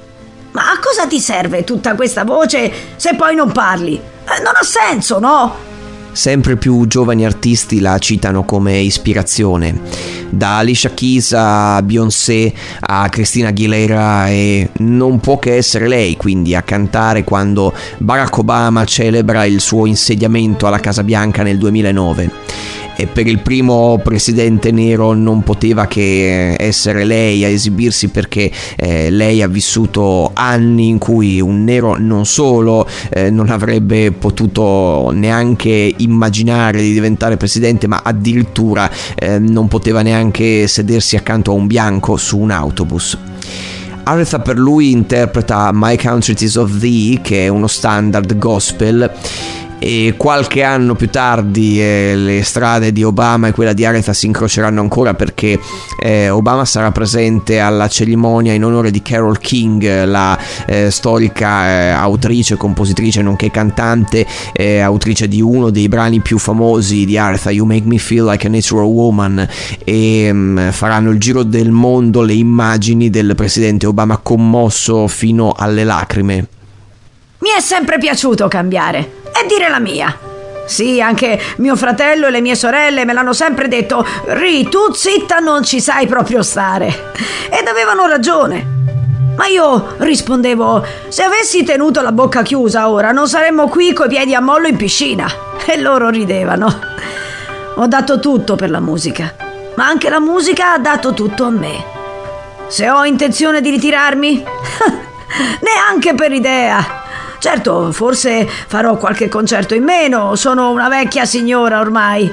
Ma 0.51 0.71
a 0.71 0.79
cosa 0.81 1.07
ti 1.07 1.19
serve 1.19 1.63
tutta 1.63 1.95
questa 1.95 2.23
voce 2.23 2.71
se 2.95 3.15
poi 3.15 3.35
non 3.35 3.51
parli? 3.51 3.95
Eh, 3.95 4.41
non 4.41 4.53
ha 4.55 4.63
senso, 4.63 5.19
no? 5.19 5.68
Sempre 6.11 6.57
più 6.57 6.85
giovani 6.87 7.25
artisti 7.25 7.79
la 7.79 7.97
citano 7.99 8.43
come 8.43 8.79
ispirazione, 8.79 9.81
da 10.29 10.57
Alicia 10.57 10.93
Keys 10.93 11.33
a 11.35 11.81
Beyoncé 11.81 12.53
a 12.79 13.07
Christina 13.09 13.49
Aguilera 13.49 14.29
e 14.29 14.69
non 14.79 15.19
può 15.19 15.39
che 15.39 15.55
essere 15.55 15.87
lei 15.87 16.15
quindi 16.17 16.55
a 16.55 16.61
cantare 16.61 17.23
quando 17.23 17.73
Barack 17.97 18.37
Obama 18.37 18.85
celebra 18.85 19.45
il 19.45 19.59
suo 19.59 19.85
insediamento 19.85 20.67
alla 20.67 20.79
Casa 20.79 21.03
Bianca 21.03 21.41
nel 21.41 21.57
2009 21.57 22.31
e 22.99 23.07
per 23.07 23.27
il 23.27 23.39
primo 23.39 24.01
presidente 24.03 24.71
nero 24.71 25.13
non 25.13 25.41
poteva 25.41 25.87
che 25.87 26.57
essere 26.59 27.05
lei 27.05 27.45
a 27.45 27.47
esibirsi 27.47 28.09
perché 28.09 28.51
eh, 28.75 29.09
lei 29.09 29.41
ha 29.41 29.47
vissuto 29.47 30.31
anni 30.33 30.89
in 30.89 30.97
cui 30.97 31.39
un 31.39 31.63
nero 31.63 31.95
non 31.97 32.25
solo 32.25 32.85
eh, 33.09 33.29
non 33.29 33.51
avrebbe 33.51 34.11
potuto 34.11 35.11
neanche 35.13 35.93
immaginare 35.95 36.81
di 36.81 36.91
diventare 36.91 37.37
presidente 37.37 37.87
ma 37.87 38.01
addirittura 38.03 38.91
eh, 39.15 39.39
non 39.39 39.69
poteva 39.69 40.01
neanche 40.01 40.67
sedersi 40.67 41.15
accanto 41.15 41.51
a 41.51 41.53
un 41.53 41.67
bianco 41.67 42.17
su 42.17 42.37
un 42.37 42.51
autobus. 42.51 43.17
Aretha 44.03 44.39
per 44.39 44.57
lui 44.57 44.91
interpreta 44.91 45.69
My 45.71 45.95
Country 45.95 46.35
Is 46.37 46.55
of 46.55 46.79
Thee, 46.79 47.21
che 47.21 47.45
è 47.45 47.47
uno 47.47 47.67
standard 47.67 48.37
gospel 48.37 49.09
e 49.79 50.15
qualche 50.17 50.61
anno 50.61 50.93
più 50.93 51.09
tardi 51.09 51.81
eh, 51.81 52.13
le 52.15 52.43
strade 52.43 52.91
di 52.91 53.03
Obama 53.03 53.47
e 53.47 53.51
quella 53.53 53.73
di 53.73 53.85
Aretha 53.85 54.13
si 54.13 54.25
incroceranno 54.25 54.81
ancora 54.81 55.13
perché 55.13 55.59
eh, 55.97 56.29
Obama 56.29 56.65
sarà 56.65 56.91
presente 56.91 57.59
alla 57.59 57.87
cerimonia 57.87 58.53
in 58.53 58.63
onore 58.63 58.91
di 58.91 59.01
Carol 59.01 59.39
King, 59.39 60.03
la 60.03 60.37
eh, 60.65 60.91
storica 60.91 61.67
eh, 61.67 61.89
autrice, 61.89 62.57
compositrice 62.57 63.21
nonché 63.21 63.49
cantante, 63.49 64.25
eh, 64.51 64.79
autrice 64.79 65.27
di 65.27 65.41
uno 65.41 65.69
dei 65.69 65.87
brani 65.87 66.19
più 66.19 66.37
famosi 66.37 67.05
di 67.05 67.17
Aretha, 67.17 67.49
You 67.49 67.65
Make 67.65 67.87
Me 67.87 67.97
Feel 67.97 68.25
Like 68.25 68.47
a 68.47 68.49
Natural 68.49 68.85
Woman 68.85 69.47
e 69.83 70.29
um, 70.29 70.71
faranno 70.71 71.11
il 71.11 71.19
giro 71.19 71.43
del 71.43 71.71
mondo 71.71 72.21
le 72.21 72.33
immagini 72.33 73.09
del 73.09 73.33
presidente 73.35 73.87
Obama 73.87 74.17
commosso 74.17 75.07
fino 75.07 75.53
alle 75.55 75.83
lacrime. 75.83 76.47
Mi 77.39 77.49
è 77.55 77.61
sempre 77.61 77.97
piaciuto 77.97 78.49
cambiare 78.49 79.18
e 79.41 79.47
dire 79.47 79.69
la 79.69 79.79
mia. 79.79 80.17
Sì, 80.65 81.01
anche 81.01 81.41
mio 81.57 81.75
fratello 81.75 82.27
e 82.27 82.29
le 82.29 82.41
mie 82.41 82.55
sorelle 82.55 83.03
me 83.03 83.13
l'hanno 83.13 83.33
sempre 83.33 83.67
detto: 83.67 84.05
Ri, 84.25 84.69
tu 84.69 84.93
zitta 84.93 85.39
non 85.39 85.63
ci 85.63 85.81
sai 85.81 86.05
proprio 86.05 86.43
stare. 86.43 87.11
Ed 87.49 87.65
avevano 87.67 88.05
ragione. 88.05 88.77
Ma 89.35 89.47
io 89.47 89.95
rispondevo: 89.97 90.85
Se 91.07 91.23
avessi 91.23 91.63
tenuto 91.63 92.01
la 92.01 92.11
bocca 92.11 92.43
chiusa 92.43 92.89
ora, 92.89 93.11
non 93.11 93.27
saremmo 93.27 93.67
qui 93.67 93.93
coi 93.93 94.09
piedi 94.09 94.35
a 94.35 94.41
mollo 94.41 94.67
in 94.67 94.75
piscina. 94.75 95.27
E 95.65 95.79
loro 95.79 96.09
ridevano. 96.09 96.79
Ho 97.75 97.87
dato 97.87 98.19
tutto 98.19 98.55
per 98.55 98.69
la 98.69 98.79
musica, 98.79 99.33
ma 99.75 99.87
anche 99.87 100.09
la 100.09 100.19
musica 100.19 100.73
ha 100.73 100.77
dato 100.77 101.13
tutto 101.13 101.45
a 101.45 101.49
me. 101.49 101.83
Se 102.67 102.89
ho 102.89 103.05
intenzione 103.05 103.61
di 103.61 103.69
ritirarmi, 103.71 104.43
neanche 105.61 106.13
per 106.13 106.31
idea. 106.31 106.98
Certo, 107.39 107.91
forse 107.93 108.45
farò 108.45 108.97
qualche 108.97 109.29
concerto 109.29 109.73
in 109.73 109.83
meno, 109.83 110.35
sono 110.35 110.71
una 110.71 110.89
vecchia 110.89 111.25
signora 111.25 111.79
ormai, 111.79 112.29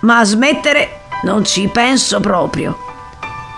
ma 0.00 0.18
a 0.18 0.24
smettere 0.24 1.02
non 1.22 1.44
ci 1.44 1.68
penso 1.72 2.18
proprio. 2.20 2.76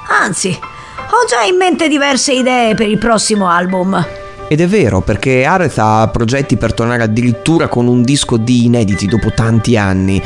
Anzi, 0.08 0.50
ho 0.50 1.26
già 1.26 1.42
in 1.42 1.56
mente 1.56 1.88
diverse 1.88 2.32
idee 2.32 2.74
per 2.74 2.88
il 2.88 2.98
prossimo 2.98 3.48
album. 3.48 4.21
Ed 4.52 4.60
è 4.60 4.66
vero, 4.66 5.00
perché 5.00 5.46
Aretha 5.46 6.00
ha 6.00 6.08
progetti 6.08 6.58
per 6.58 6.74
tornare 6.74 7.04
addirittura 7.04 7.68
con 7.68 7.86
un 7.86 8.02
disco 8.02 8.36
di 8.36 8.66
inediti 8.66 9.06
dopo 9.06 9.32
tanti 9.32 9.78
anni. 9.78 10.22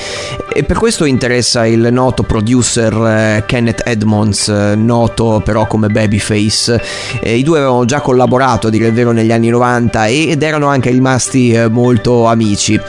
E 0.53 0.64
per 0.64 0.79
questo 0.79 1.05
interessa 1.05 1.64
il 1.64 1.91
noto 1.93 2.24
producer 2.24 2.93
eh, 2.93 3.45
Kenneth 3.47 3.83
Edmonds, 3.85 4.49
eh, 4.49 4.74
noto 4.74 5.41
però 5.45 5.68
come 5.68 5.91
Babyface. 5.91 6.83
I 7.22 7.45
due 7.45 7.59
avevano 7.59 7.85
già 7.85 8.01
collaborato, 8.01 8.66
a 8.66 8.70
dire 8.70 8.89
il 8.89 8.95
vero, 8.95 9.12
negli 9.12 9.31
anni 9.31 9.49
90 9.49 10.07
ed 10.07 10.43
erano 10.43 10.66
anche 10.66 10.91
rimasti 10.91 11.53
eh, 11.53 11.68
molto 11.68 12.27
amici. 12.27 12.81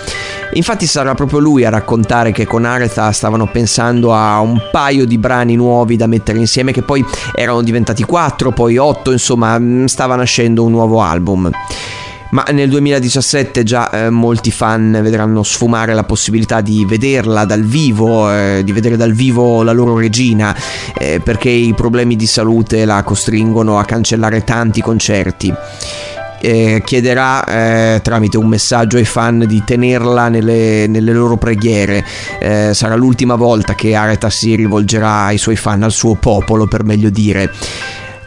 Infatti 0.57 0.87
sarà 0.87 1.13
proprio 1.13 1.37
lui 1.37 1.65
a 1.65 1.69
raccontare 1.69 2.31
che 2.31 2.47
con 2.47 2.65
Aretha 2.65 3.11
stavano 3.11 3.45
pensando 3.45 4.11
a 4.11 4.39
un 4.39 4.59
paio 4.71 5.05
di 5.05 5.19
brani 5.19 5.55
nuovi 5.55 5.97
da 5.97 6.07
mettere 6.07 6.39
insieme 6.39 6.71
che 6.71 6.81
poi 6.81 7.05
erano 7.35 7.61
diventati 7.61 8.01
quattro, 8.03 8.51
poi 8.51 8.75
otto, 8.77 9.11
insomma 9.11 9.57
mm, 9.59 9.85
stava 9.85 10.15
nascendo 10.15 10.63
un 10.63 10.71
nuovo 10.71 10.99
album. 10.99 11.51
Ma 12.29 12.43
nel 12.51 12.69
2017 12.69 13.63
già 13.63 13.89
eh, 13.89 14.09
molti 14.09 14.49
fan 14.49 14.99
vedranno 15.03 15.43
sfumare 15.43 15.93
la 15.93 16.03
possibilità 16.03 16.59
di 16.59 16.85
vederla 16.85 17.45
dal 17.45 17.61
vivo, 17.61 18.31
eh, 18.31 18.63
di 18.65 18.71
vedere 18.71 18.97
dal 18.97 19.13
vivo 19.13 19.61
la 19.61 19.71
loro 19.71 19.95
regina, 19.95 20.57
eh, 20.97 21.21
perché 21.23 21.49
i 21.49 21.73
problemi 21.75 22.15
di 22.15 22.25
salute 22.25 22.83
la 22.83 23.03
costringono 23.03 23.77
a 23.77 23.85
cancellare 23.85 24.43
tanti 24.43 24.81
concerti. 24.81 25.53
Eh, 26.39 26.81
chiederà 26.85 27.43
eh, 27.43 28.01
tramite 28.01 28.37
un 28.37 28.47
messaggio 28.47 28.97
ai 28.97 29.05
fan 29.05 29.45
di 29.47 29.63
tenerla 29.65 30.29
nelle, 30.29 30.87
nelle 30.87 31.11
loro 31.13 31.37
preghiere. 31.37 32.05
Eh, 32.39 32.71
sarà 32.73 32.95
l'ultima 32.95 33.35
volta 33.35 33.75
che 33.75 33.95
Aretha 33.95 34.29
si 34.29 34.55
rivolgerà 34.55 35.25
ai 35.25 35.37
suoi 35.37 35.55
fan, 35.55 35.83
al 35.83 35.91
suo 35.91 36.15
popolo 36.15 36.67
per 36.67 36.83
meglio 36.83 37.09
dire. 37.09 37.51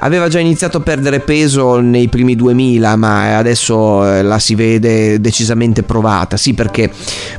Aveva 0.03 0.29
già 0.29 0.39
iniziato 0.39 0.79
a 0.79 0.81
perdere 0.81 1.21
peso 1.21 1.79
nei 1.81 2.09
primi 2.09 2.35
2000, 2.35 2.97
ma 2.97 3.37
adesso 3.37 4.07
eh, 4.07 4.23
la 4.23 4.39
si 4.39 4.55
vede 4.55 5.21
decisamente 5.21 5.83
provata. 5.83 6.39
Sì, 6.39 6.55
perché 6.55 6.91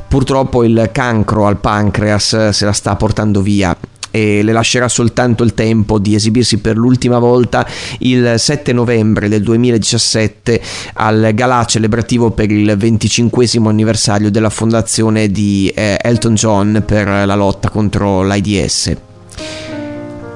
purtroppo 0.06 0.62
il 0.62 0.90
cancro 0.92 1.46
al 1.46 1.56
pancreas 1.56 2.50
se 2.50 2.64
la 2.64 2.72
sta 2.72 2.94
portando 2.94 3.40
via 3.40 3.76
e 4.12 4.42
le 4.42 4.52
lascerà 4.52 4.88
soltanto 4.88 5.42
il 5.42 5.54
tempo 5.54 5.98
di 5.98 6.14
esibirsi 6.14 6.58
per 6.58 6.76
l'ultima 6.76 7.18
volta 7.18 7.66
il 8.00 8.34
7 8.36 8.72
novembre 8.72 9.28
del 9.28 9.42
2017 9.42 10.60
al 10.94 11.32
galà 11.34 11.64
celebrativo 11.64 12.30
per 12.30 12.52
il 12.52 12.76
25 12.76 13.30
anniversario 13.66 14.30
della 14.30 14.50
fondazione 14.50 15.28
di 15.28 15.72
eh, 15.74 15.98
Elton 16.00 16.34
John 16.34 16.82
per 16.86 17.08
la 17.08 17.34
lotta 17.34 17.70
contro 17.70 18.22
l'AIDS. 18.22 18.92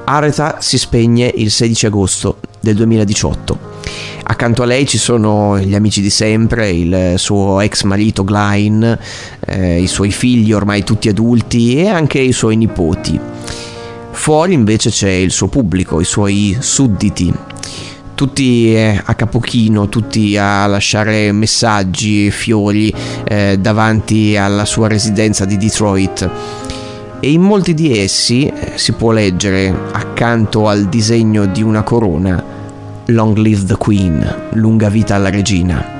Aretha 0.05 0.57
si 0.59 0.77
spegne 0.77 1.31
il 1.35 1.51
16 1.51 1.85
agosto 1.85 2.39
del 2.59 2.75
2018. 2.75 3.75
Accanto 4.29 4.63
a 4.63 4.65
lei 4.65 4.85
ci 4.85 4.97
sono 4.97 5.57
gli 5.59 5.73
amici 5.73 6.01
di 6.01 6.09
sempre, 6.09 6.69
il 6.69 7.13
suo 7.15 7.61
ex 7.61 7.83
marito 7.83 8.23
Glyne, 8.25 8.99
eh, 9.45 9.81
i 9.81 9.87
suoi 9.87 10.11
figli 10.11 10.51
ormai 10.51 10.83
tutti 10.83 11.07
adulti 11.07 11.77
e 11.77 11.87
anche 11.87 12.19
i 12.19 12.33
suoi 12.33 12.57
nipoti. 12.57 13.19
Fuori 14.11 14.53
invece 14.53 14.89
c'è 14.89 15.09
il 15.09 15.31
suo 15.31 15.47
pubblico, 15.47 16.01
i 16.01 16.05
suoi 16.05 16.57
sudditi, 16.59 17.33
tutti 18.15 18.73
eh, 18.73 18.99
a 19.03 19.13
capochino, 19.13 19.89
tutti 19.89 20.35
a 20.37 20.65
lasciare 20.65 21.31
messaggi, 21.31 22.31
fiori 22.31 22.91
eh, 23.23 23.57
davanti 23.59 24.35
alla 24.35 24.65
sua 24.65 24.87
residenza 24.87 25.45
di 25.45 25.55
Detroit. 25.55 26.29
E 27.19 27.31
in 27.31 27.41
molti 27.41 27.73
di 27.73 27.97
essi 27.97 28.47
eh, 28.47 28.73
si 28.75 28.93
può 28.93 29.11
leggere, 29.11 29.73
accanto 29.91 30.67
al 30.67 30.85
disegno 30.85 31.45
di 31.45 31.61
una 31.61 31.83
corona, 31.83 32.43
Long 33.05 33.37
live 33.37 33.65
the 33.65 33.77
Queen, 33.77 34.49
lunga 34.53 34.89
vita 34.89 35.15
alla 35.15 35.29
regina. 35.29 35.96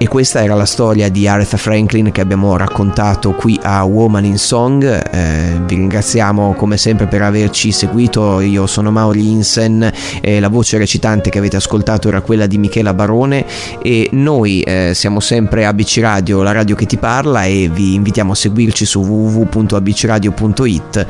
E 0.00 0.06
questa 0.06 0.44
era 0.44 0.54
la 0.54 0.64
storia 0.64 1.08
di 1.08 1.26
Aretha 1.26 1.56
Franklin 1.56 2.12
che 2.12 2.20
abbiamo 2.20 2.56
raccontato 2.56 3.32
qui 3.32 3.58
a 3.60 3.82
Woman 3.82 4.24
in 4.24 4.38
Song. 4.38 4.84
Eh, 4.84 5.60
vi 5.66 5.74
ringraziamo 5.74 6.54
come 6.54 6.76
sempre 6.76 7.08
per 7.08 7.22
averci 7.22 7.72
seguito. 7.72 8.38
Io 8.38 8.68
sono 8.68 8.92
Mauri 8.92 9.28
Insen 9.28 9.90
e 10.20 10.38
la 10.38 10.48
voce 10.48 10.78
recitante 10.78 11.30
che 11.30 11.38
avete 11.38 11.56
ascoltato 11.56 12.06
era 12.06 12.20
quella 12.20 12.46
di 12.46 12.58
Michela 12.58 12.94
Barone 12.94 13.44
e 13.82 14.08
noi 14.12 14.60
eh, 14.60 14.92
siamo 14.94 15.18
sempre 15.18 15.66
ABC 15.66 15.98
Radio, 16.00 16.44
la 16.44 16.52
radio 16.52 16.76
che 16.76 16.86
ti 16.86 16.96
parla 16.96 17.46
e 17.46 17.68
vi 17.68 17.94
invitiamo 17.94 18.30
a 18.30 18.36
seguirci 18.36 18.86
su 18.86 19.00
www.abcradio.it. 19.00 21.06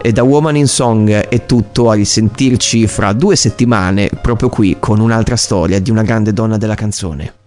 E 0.00 0.12
da 0.12 0.22
Woman 0.22 0.54
in 0.54 0.68
Song 0.68 1.10
è 1.10 1.44
tutto, 1.44 1.90
a 1.90 1.94
risentirci 1.94 2.86
fra 2.86 3.12
due 3.12 3.34
settimane 3.34 4.08
proprio 4.22 4.48
qui 4.48 4.76
con 4.78 5.00
un'altra 5.00 5.34
storia 5.34 5.80
di 5.80 5.90
una 5.90 6.02
grande 6.02 6.32
donna 6.32 6.56
della 6.56 6.76
canzone. 6.76 7.37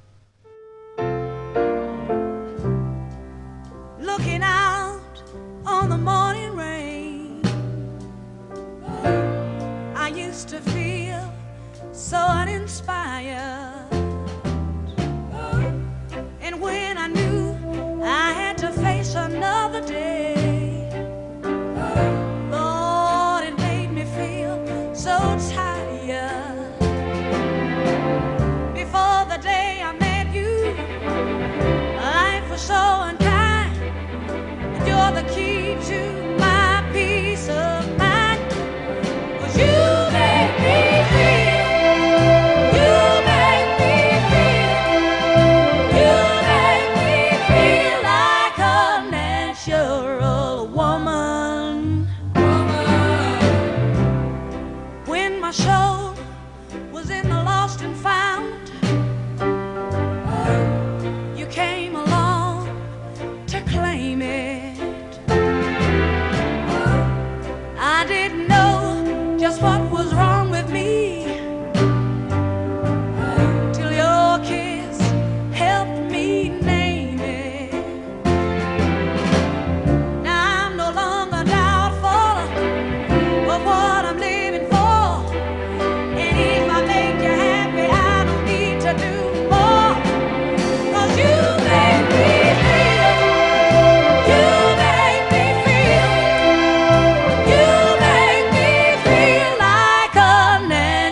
The 5.91 5.97
morning 5.97 6.55
rain. 6.55 7.41
I 9.93 10.07
used 10.15 10.47
to 10.47 10.61
feel 10.61 11.33
so 11.91 12.17
uninspired. 12.17 14.00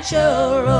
Sure. 0.09 0.78